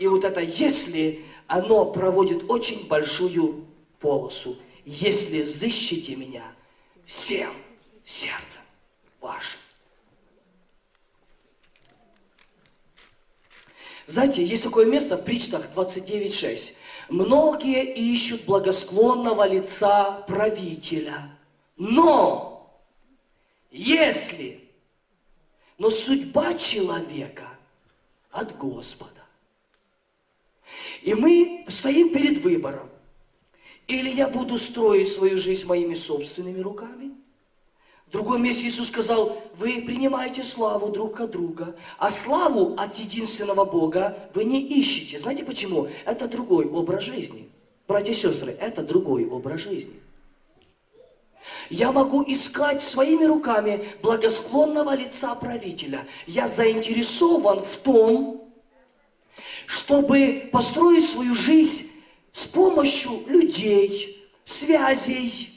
[0.00, 3.67] и вот это если, оно проводит очень большую
[3.98, 6.44] полосу, если зыщите меня
[7.06, 7.52] всем
[8.04, 8.62] сердцем
[9.20, 9.60] вашим.
[14.06, 16.74] Знаете, есть такое место в Причтах 29.6.
[17.10, 21.36] Многие ищут благосклонного лица правителя,
[21.76, 22.80] но
[23.70, 24.68] если
[25.78, 27.48] но судьба человека
[28.30, 29.12] от Господа.
[31.02, 32.90] И мы стоим перед выбором.
[33.88, 37.12] Или я буду строить свою жизнь моими собственными руками.
[38.06, 43.64] В другом месте Иисус сказал, вы принимаете славу друг от друга, а славу от единственного
[43.64, 45.18] Бога вы не ищете.
[45.18, 45.88] Знаете почему?
[46.04, 47.48] Это другой образ жизни.
[47.86, 49.94] Братья и сестры, это другой образ жизни.
[51.70, 56.06] Я могу искать своими руками благосклонного лица правителя.
[56.26, 58.50] Я заинтересован в том,
[59.66, 61.87] чтобы построить свою жизнь
[62.38, 65.48] с помощью людей, связей,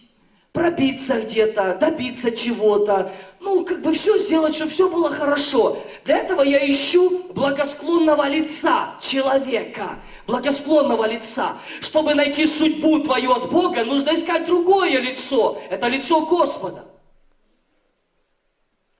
[0.51, 5.77] пробиться где-то, добиться чего-то, ну, как бы все сделать, чтобы все было хорошо.
[6.05, 11.55] Для этого я ищу благосклонного лица человека, благосклонного лица.
[11.81, 15.61] Чтобы найти судьбу твою от Бога, нужно искать другое лицо.
[15.69, 16.85] Это лицо Господа.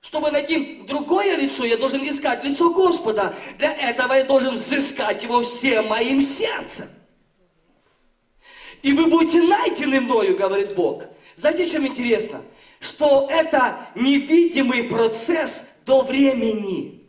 [0.01, 3.34] Чтобы найти другое лицо, я должен искать лицо Господа.
[3.57, 6.86] Для этого я должен взыскать его всем моим сердцем.
[8.82, 11.03] И вы будете найдены мною, говорит Бог.
[11.36, 12.41] Знаете, чем интересно?
[12.79, 17.07] Что это невидимый процесс до времени.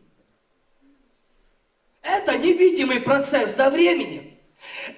[2.03, 4.39] Это невидимый процесс до времени.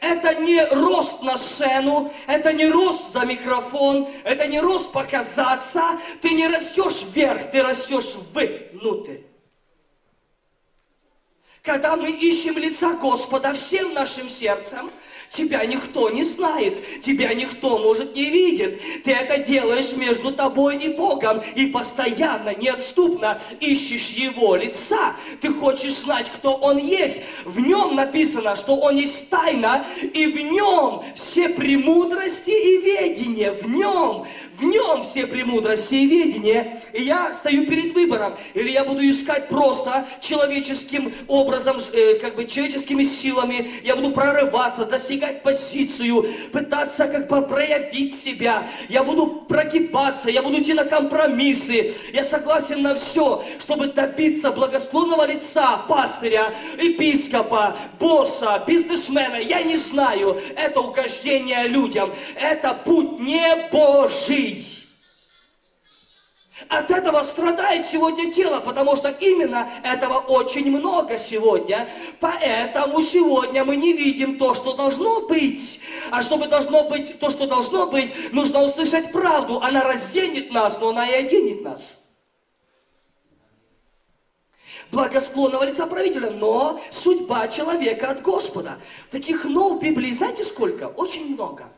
[0.01, 5.99] Это не рост на сцену, это не рост за микрофон, это не рост показаться.
[6.21, 9.19] Ты не растешь вверх, ты растешь внутрь.
[11.63, 14.91] Когда мы ищем лица Господа всем нашим сердцем,
[15.35, 18.81] Тебя никто не знает, тебя никто, может, не видит.
[19.03, 25.17] Ты это делаешь между тобой и Богом, и постоянно, неотступно ищешь Его лица.
[25.41, 27.23] Ты хочешь знать, кто Он есть.
[27.45, 33.51] В Нем написано, что Он есть тайна, и в Нем все премудрости и ведения.
[33.51, 34.27] В Нем
[34.59, 36.81] в нем все премудрости и видения.
[36.93, 38.37] И я стою перед выбором.
[38.55, 43.71] Или я буду искать просто человеческим образом, э, как бы человеческими силами.
[43.83, 48.67] Я буду прорываться, достигать позицию, пытаться как бы проявить себя.
[48.89, 51.95] Я буду прогибаться, я буду идти на компромиссы.
[52.13, 59.37] Я согласен на все, чтобы добиться благосклонного лица пастыря, епископа, босса, бизнесмена.
[59.37, 60.41] Я не знаю.
[60.57, 62.13] Это угождение людям.
[62.37, 64.44] Это путь не Божий.
[66.69, 71.89] От этого страдает сегодня тело, потому что именно этого очень много сегодня.
[72.21, 75.81] Поэтому сегодня мы не видим то, что должно быть.
[76.11, 79.61] А чтобы должно быть то, что должно быть, нужно услышать правду.
[79.61, 82.01] Она разденет нас, но она и оденет нас.
[84.93, 88.79] Благосклонного лица правителя, но судьба человека от Господа.
[89.11, 90.85] Таких но в Библии знаете сколько?
[90.85, 91.69] Очень много.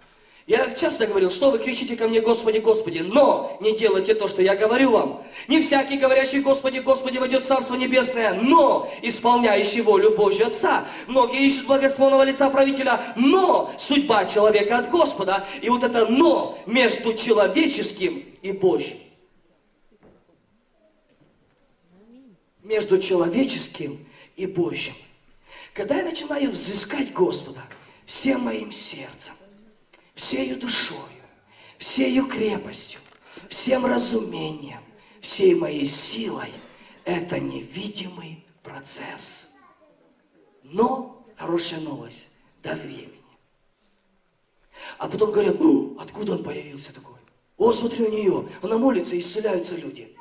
[0.46, 4.42] Я часто говорил, что вы кричите ко мне, Господи, Господи, но не делайте то, что
[4.42, 5.24] я говорю вам.
[5.48, 10.86] Не всякий, говорящий, Господи, Господи, войдет в Царство Небесное, но исполняющий волю Божью Отца.
[11.08, 15.44] Многие ищут благосклонного лица правителя, но судьба человека от Господа.
[15.62, 18.98] И вот это но между человеческим и Божьим.
[22.62, 24.94] Между человеческим и Божьим.
[25.74, 27.62] Когда я начинаю взыскать Господа
[28.06, 29.34] всем моим сердцем,
[30.16, 31.00] всею душою,
[31.78, 32.98] всею крепостью,
[33.48, 34.80] всем разумением,
[35.20, 36.52] всей моей силой.
[37.04, 39.52] Это невидимый процесс.
[40.64, 42.28] Но хорошая новость
[42.64, 43.12] до времени.
[44.98, 45.56] А потом говорят,
[46.00, 47.14] откуда он появился такой?
[47.56, 50.16] О, смотри на нее, она молится, исцеляются люди.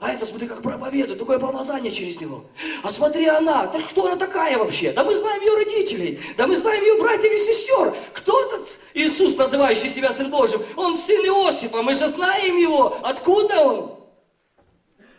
[0.00, 2.44] А это, смотри, как проповедует, такое помазание через него.
[2.84, 4.92] А смотри, она, да кто она такая вообще?
[4.92, 7.96] Да мы знаем ее родителей, да мы знаем ее братьев и сестер.
[8.12, 10.62] Кто этот Иисус, называющий себя Сын Божьим?
[10.76, 12.98] Он сын Иосифа, мы же знаем его.
[13.02, 13.98] Откуда он?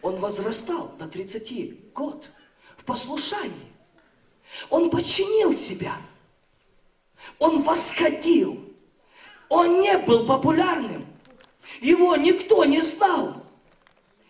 [0.01, 2.29] Он возрастал до 30 год
[2.77, 3.73] в послушании.
[4.69, 5.97] Он подчинил себя.
[7.37, 8.63] Он восходил.
[9.49, 11.05] Он не был популярным.
[11.81, 13.43] Его никто не знал.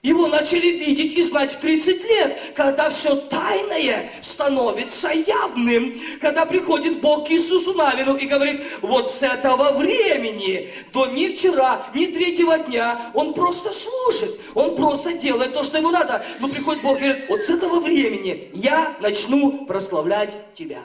[0.02, 7.02] Его начали видеть и знать в 30 лет, когда все тайное становится явным, когда приходит
[7.02, 12.58] Бог к Иисусу Навину и говорит, вот с этого времени, до ни вчера, ни третьего
[12.60, 16.26] дня, он просто служит, он просто делает то, что ему надо.
[16.40, 20.80] Но приходит Бог и говорит, вот с этого времени я начну прославлять тебя.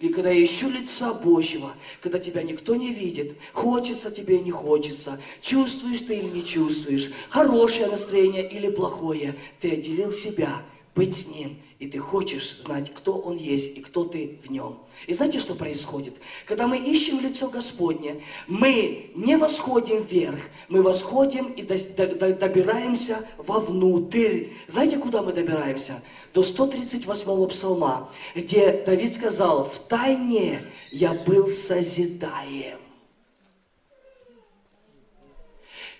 [0.00, 5.20] И когда я ищу лица Божьего, когда тебя никто не видит, хочется тебе, не хочется,
[5.42, 10.62] чувствуешь ты или не чувствуешь, хорошее настроение или плохое, ты отделил себя
[11.00, 14.80] быть с Ним, и ты хочешь знать, кто Он есть и кто ты в Нем.
[15.06, 16.14] И знаете, что происходит?
[16.44, 24.48] Когда мы ищем лицо Господне, мы не восходим вверх, мы восходим и добираемся вовнутрь.
[24.68, 26.02] Знаете, куда мы добираемся?
[26.34, 32.78] До 138 псалма, где Давид сказал, в тайне я был созидаем.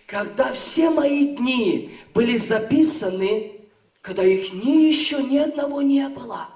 [0.04, 3.59] Когда все мои дни были записаны
[4.02, 6.48] когда их ни еще ни одного не было.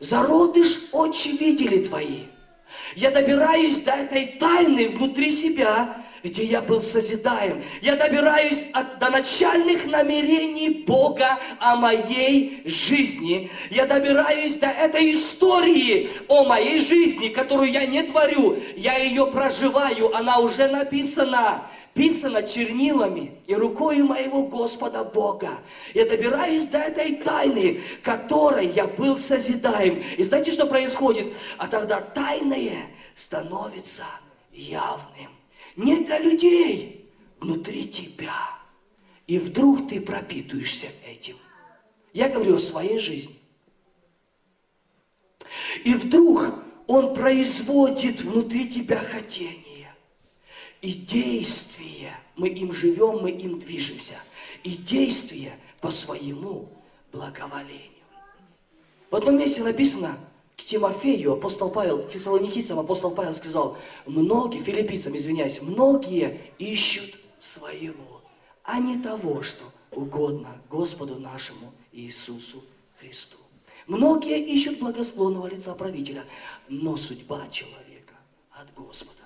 [0.00, 2.24] Зародыш очи видели твои.
[2.94, 7.62] Я добираюсь до этой тайны внутри себя, где я был созидаем.
[7.80, 13.50] Я добираюсь от, до начальных намерений Бога о моей жизни.
[13.70, 18.58] Я добираюсь до этой истории о моей жизни, которую я не творю.
[18.76, 25.58] Я ее проживаю, она уже написана писано чернилами и рукой моего Господа Бога.
[25.94, 30.04] Я добираюсь до этой тайны, которой я был созидаем.
[30.16, 31.34] И знаете, что происходит?
[31.56, 34.04] А тогда тайное становится
[34.52, 35.32] явным.
[35.74, 38.50] Не для людей, внутри тебя.
[39.26, 41.36] И вдруг ты пропитываешься этим.
[42.12, 43.40] Я говорю о своей жизни.
[45.84, 46.54] И вдруг
[46.86, 49.65] он производит внутри тебя хотение
[50.86, 54.14] и действие, мы им живем, мы им движемся,
[54.62, 56.68] и действие по своему
[57.10, 58.04] благоволению.
[59.10, 60.16] В одном месте написано,
[60.56, 63.76] к Тимофею апостол Павел, фессалоникийцам апостол Павел сказал,
[64.06, 68.22] многие, филиппийцам, извиняюсь, многие ищут своего,
[68.62, 72.62] а не того, что угодно Господу нашему Иисусу
[73.00, 73.38] Христу.
[73.88, 76.24] Многие ищут благосклонного лица правителя,
[76.68, 78.14] но судьба человека
[78.52, 79.25] от Господа.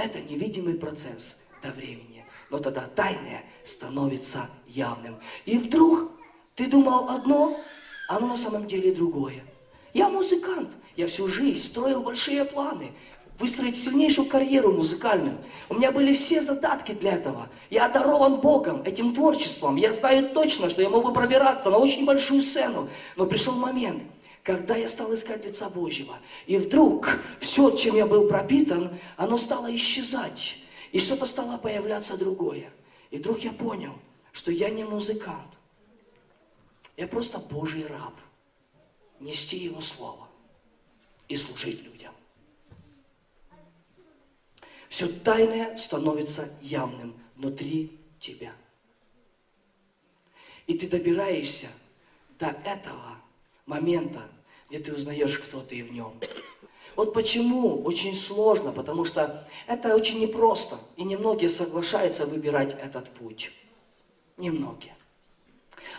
[0.00, 5.16] Это невидимый процесс до времени, но тогда тайное становится явным.
[5.44, 6.12] И вдруг
[6.54, 7.60] ты думал одно,
[8.08, 9.44] а оно на самом деле другое.
[9.92, 12.92] Я музыкант, я всю жизнь строил большие планы,
[13.38, 15.36] выстроить сильнейшую карьеру музыкальную.
[15.68, 17.50] У меня были все задатки для этого.
[17.68, 19.76] Я одарован Богом этим творчеством.
[19.76, 22.88] Я знаю точно, что я могу пробираться на очень большую сцену.
[23.16, 24.02] Но пришел момент,
[24.42, 26.18] когда я стал искать лица Божьего.
[26.46, 30.56] И вдруг все, чем я был пропитан, оно стало исчезать.
[30.92, 32.72] И что-то стало появляться другое.
[33.10, 33.94] И вдруг я понял,
[34.32, 35.50] что я не музыкант.
[36.96, 38.14] Я просто Божий раб.
[39.20, 40.28] Нести Его Слово
[41.28, 42.14] и служить людям
[44.90, 48.52] все тайное становится явным внутри тебя.
[50.66, 51.68] И ты добираешься
[52.38, 53.19] до этого
[53.70, 54.20] момента,
[54.68, 56.12] где ты узнаешь, кто ты в нем.
[56.96, 63.52] Вот почему очень сложно, потому что это очень непросто, и немногие соглашаются выбирать этот путь.
[64.36, 64.94] Немногие.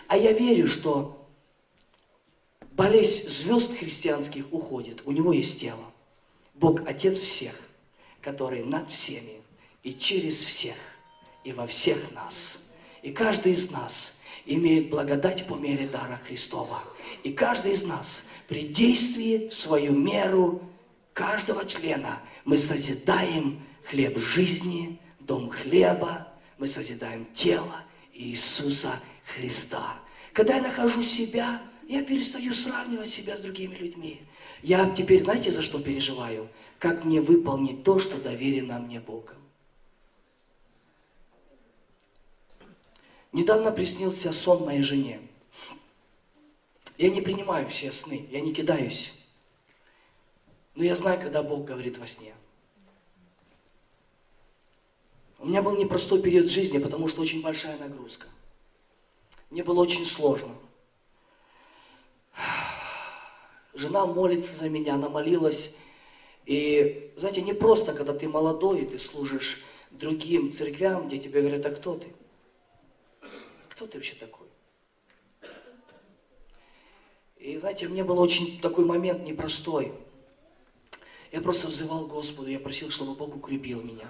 [0.06, 1.26] А я верю, что
[2.70, 5.84] болезнь звезд христианских уходит, у него есть тело.
[6.54, 7.58] Бог Отец всех–
[8.22, 9.42] который над всеми
[9.82, 10.76] и через всех
[11.44, 12.72] и во всех нас.
[13.02, 14.11] И каждый из нас
[14.46, 16.82] имеет благодать по мере дара Христова.
[17.22, 20.62] И каждый из нас при действии в свою меру
[21.12, 26.28] каждого члена мы созидаем хлеб жизни, дом хлеба,
[26.58, 27.76] мы созидаем тело
[28.14, 29.94] Иисуса Христа.
[30.32, 34.22] Когда я нахожу себя, я перестаю сравнивать себя с другими людьми.
[34.62, 36.48] Я теперь, знаете, за что переживаю?
[36.82, 39.36] как мне выполнить то, что доверено мне Богом.
[43.32, 45.20] Недавно приснился сон моей жене.
[46.98, 49.14] Я не принимаю все сны, я не кидаюсь.
[50.74, 52.34] Но я знаю, когда Бог говорит во сне.
[55.38, 58.28] У меня был непростой период жизни, потому что очень большая нагрузка.
[59.50, 60.54] Мне было очень сложно.
[63.74, 65.74] Жена молится за меня, она молилась
[66.44, 71.66] и, знаете, не просто, когда ты молодой, и ты служишь другим церквям, где тебе говорят,
[71.66, 72.12] а кто ты?
[73.82, 74.46] Кто ты вообще такой?
[77.36, 79.92] И, знаете, мне был очень такой момент непростой.
[81.32, 84.06] Я просто взывал Господу, я просил, чтобы Бог укрепил меня.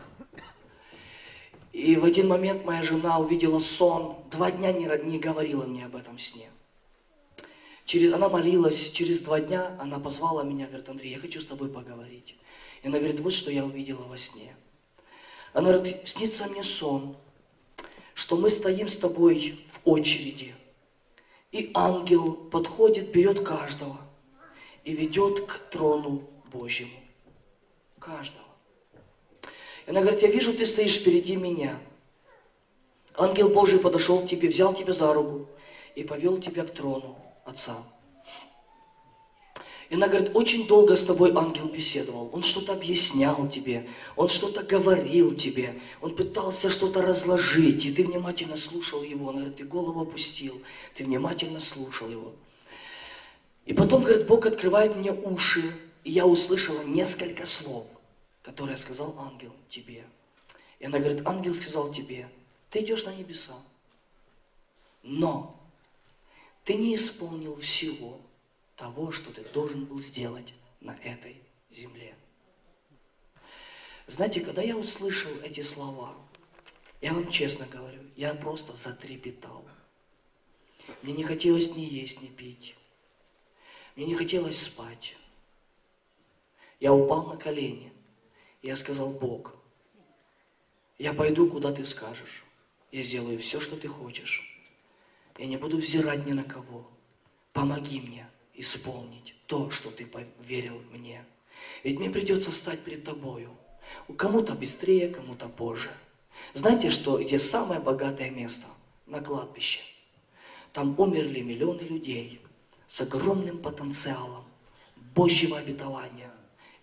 [1.73, 5.97] И в один момент моя жена увидела сон, два дня не, не говорила мне об
[5.97, 6.51] этом сне.
[7.87, 11.71] Через, она молилась, через два дня она позвала меня, говорит, Андрей, я хочу с тобой
[11.71, 12.37] поговорить.
[12.83, 14.55] И она говорит, вот что я увидела во сне.
[15.55, 17.17] Она говорит, снится мне сон,
[18.15, 20.55] что мы стоим с тобой в очереди,
[21.51, 23.99] и ангел подходит, берет каждого
[24.85, 26.99] и ведет к трону Божьему.
[27.99, 28.45] Каждого.
[29.87, 31.79] И она говорит, я вижу, ты стоишь впереди меня.
[33.15, 35.47] Ангел Божий подошел к тебе, взял тебя за руку
[35.95, 37.77] и повел тебя к трону отца.
[39.93, 42.31] И она говорит, очень долго с тобой ангел беседовал.
[42.33, 43.87] Он что-то объяснял тебе,
[44.17, 49.29] он что-то говорил тебе, он пытался что-то разложить, и ты внимательно слушал его.
[49.29, 50.63] Она говорит, ты голову опустил,
[50.95, 52.33] ты внимательно слушал его.
[53.67, 55.75] И потом, говорит, Бог открывает мне уши,
[56.05, 57.87] и я услышала несколько слов,
[58.41, 60.05] которые сказал ангел тебе.
[60.79, 62.31] И она говорит, ангел сказал тебе,
[62.71, 63.57] ты идешь на небеса,
[65.03, 65.55] но
[66.65, 68.19] ты не исполнил всего
[68.77, 72.15] того, что ты должен был сделать на этой земле.
[74.07, 76.15] Знаете, когда я услышал эти слова,
[77.01, 79.65] я вам честно говорю, я просто затрепетал.
[81.03, 82.77] Мне не хотелось ни есть, ни пить.
[83.95, 85.17] Мне не хотелось спать.
[86.81, 87.93] Я упал на колени.
[88.63, 89.55] Я сказал, Бог,
[90.99, 92.45] я пойду, куда ты скажешь.
[92.91, 94.49] Я сделаю все, что ты хочешь.
[95.39, 96.91] Я не буду взирать ни на кого.
[97.53, 101.25] Помоги мне исполнить то, что ты поверил мне.
[101.85, 103.51] Ведь мне придется стать перед тобою.
[104.17, 105.91] Кому-то быстрее, кому-то позже.
[106.55, 108.67] Знаете, что где самое богатое место?
[109.07, 109.81] На кладбище.
[110.73, 112.41] Там умерли миллионы людей
[112.89, 114.45] с огромным потенциалом
[115.15, 116.31] Божьего обетования.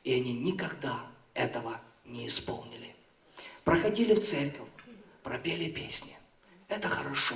[0.04, 2.96] И они никогда этого не исполнили.
[3.64, 4.68] Проходили в церковь,
[5.24, 6.16] пропели песни.
[6.68, 7.36] Это хорошо.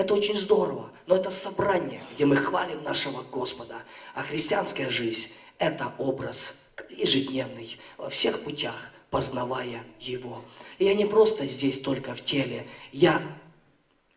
[0.00, 3.82] Это очень здорово, но это собрание, где мы хвалим нашего Господа.
[4.14, 10.42] А христианская жизнь– это образ ежедневный, во всех путях, познавая Его.
[10.78, 13.20] И я не просто здесь только в теле, я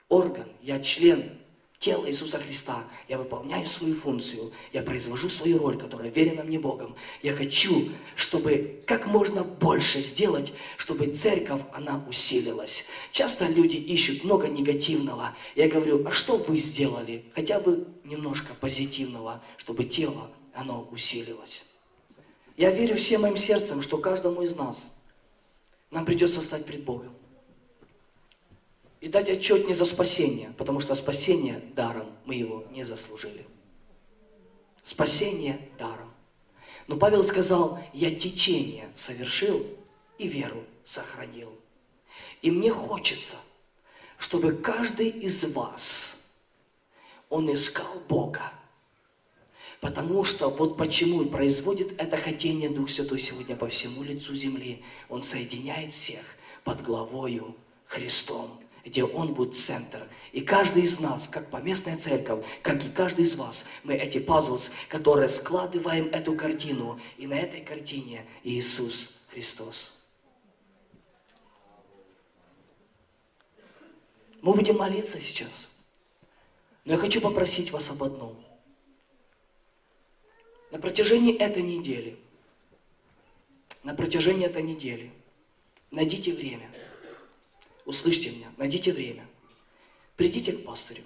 [0.07, 1.37] орган, я член
[1.83, 2.85] тело Иисуса Христа.
[3.09, 4.53] Я выполняю свою функцию.
[4.71, 6.95] Я произвожу свою роль, которая верена мне Богом.
[7.21, 12.85] Я хочу, чтобы как можно больше сделать, чтобы церковь, она усилилась.
[13.11, 15.35] Часто люди ищут много негативного.
[15.55, 17.25] Я говорю, а что вы сделали?
[17.35, 21.65] Хотя бы немножко позитивного, чтобы тело, оно усилилось.
[22.55, 24.87] Я верю всем моим сердцем, что каждому из нас
[25.91, 27.13] нам придется стать пред Богом
[29.03, 33.45] и дать отчет не за спасение, потому что спасение даром, мы его не заслужили.
[34.85, 36.13] Спасение даром.
[36.87, 39.67] Но Павел сказал, я течение совершил
[40.17, 41.51] и веру сохранил.
[42.41, 43.35] И мне хочется,
[44.19, 46.33] чтобы каждый из вас,
[47.29, 48.53] он искал Бога.
[49.81, 54.81] Потому что вот почему и производит это хотение Дух Святой сегодня по всему лицу земли.
[55.09, 56.23] Он соединяет всех
[56.63, 60.07] под главою Христом где Он будет центр.
[60.31, 64.71] И каждый из нас, как поместная церковь, как и каждый из вас, мы эти пазлс,
[64.89, 69.93] которые складываем эту картину, и на этой картине Иисус Христос.
[74.41, 75.69] Мы будем молиться сейчас.
[76.83, 78.43] Но я хочу попросить вас об одном.
[80.71, 82.19] На протяжении этой недели,
[83.83, 85.11] на протяжении этой недели,
[85.91, 86.69] найдите время–
[87.85, 89.27] услышьте меня, найдите время,
[90.15, 91.03] придите к пастырю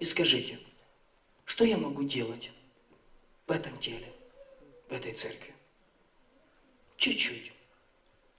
[0.00, 0.58] и скажите,
[1.44, 2.50] что я могу делать
[3.46, 4.12] в этом теле,
[4.88, 5.54] в этой церкви.
[6.96, 7.52] Чуть-чуть,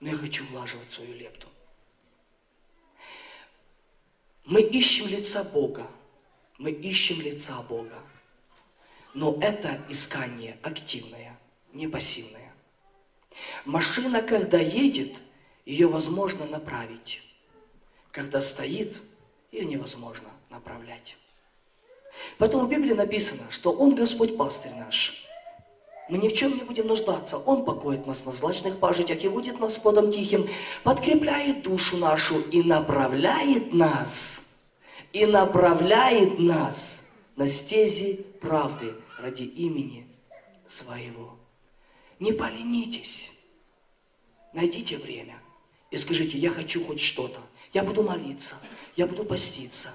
[0.00, 1.48] но я хочу влаживать свою лепту.
[4.44, 5.86] Мы ищем лица Бога,
[6.58, 7.98] мы ищем лица Бога,
[9.14, 11.38] но это искание активное,
[11.72, 12.52] не пассивное.
[13.64, 15.22] Машина, когда едет–
[15.64, 17.22] ее возможно направить.
[18.10, 19.00] Когда стоит,
[19.50, 21.16] ее невозможно направлять.
[22.38, 25.26] Поэтому в Библии написано, что Он Господь пастырь наш.
[26.08, 27.38] Мы ни в чем не будем нуждаться.
[27.38, 30.48] Он покоит нас на злачных пажитях и будет нас плодом тихим,
[30.82, 34.56] подкрепляет душу нашу и направляет нас,
[35.12, 40.06] и направляет нас на стези правды ради имени
[40.68, 41.38] своего.
[42.18, 43.40] Не поленитесь,
[44.52, 45.42] найдите время
[45.92, 47.38] и скажите, я хочу хоть что-то.
[47.72, 48.54] Я буду молиться,
[48.96, 49.90] я буду поститься,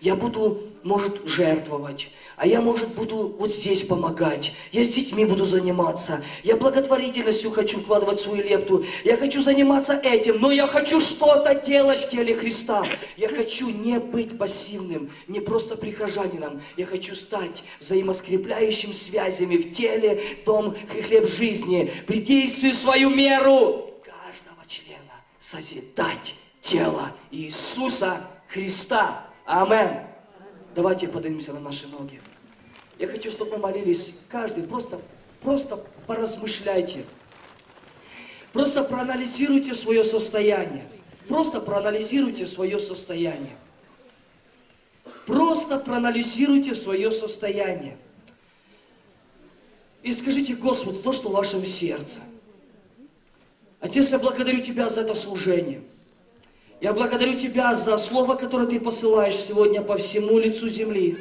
[0.00, 5.44] я буду, может, жертвовать, а я, может, буду вот здесь помогать, я с детьми буду
[5.44, 11.54] заниматься, я благотворительностью хочу вкладывать свою лепту, я хочу заниматься этим, но я хочу что-то
[11.54, 12.84] делать в теле Христа.
[13.16, 20.20] Я хочу не быть пассивным, не просто прихожанином, я хочу стать взаимоскрепляющим связями в теле,
[20.44, 20.76] том
[21.06, 23.89] хлеб жизни, придействуй свою меру
[25.50, 29.26] созидать тело Иисуса Христа.
[29.44, 30.04] Амен.
[30.74, 32.20] Давайте поднимемся на наши ноги.
[32.98, 35.00] Я хочу, чтобы мы молились каждый, просто,
[35.42, 35.76] просто
[36.06, 37.04] поразмышляйте.
[38.52, 40.84] Просто проанализируйте свое состояние.
[41.26, 43.56] Просто проанализируйте свое состояние.
[45.26, 47.96] Просто проанализируйте свое состояние.
[50.02, 52.20] И скажите Господу то, что в вашем сердце.
[53.80, 55.80] Отец, я благодарю Тебя за это служение.
[56.80, 61.18] Я благодарю Тебя за слово, которое Ты посылаешь сегодня по всему лицу земли.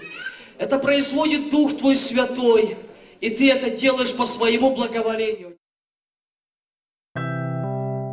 [0.57, 2.77] Это производит Дух Твой Святой,
[3.21, 5.55] и Ты это делаешь по своему благоволению.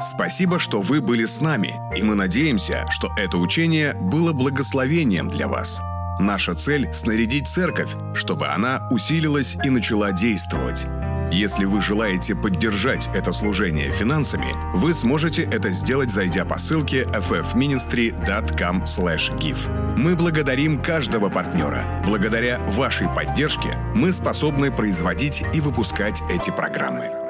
[0.01, 5.49] Спасибо, что вы были с нами, и мы надеемся, что это учение было благословением для
[5.49, 5.80] вас.
[6.20, 10.86] Наша цель– снарядить церковь, чтобы она усилилась и начала действовать.
[11.31, 18.83] Если вы желаете поддержать это служение финансами, вы сможете это сделать, зайдя по ссылке ffministry.com
[18.83, 19.97] give.
[19.97, 22.03] Мы благодарим каждого партнера.
[22.07, 27.26] Благодаря вашей поддержке мы способны производить и выпускать эти программы.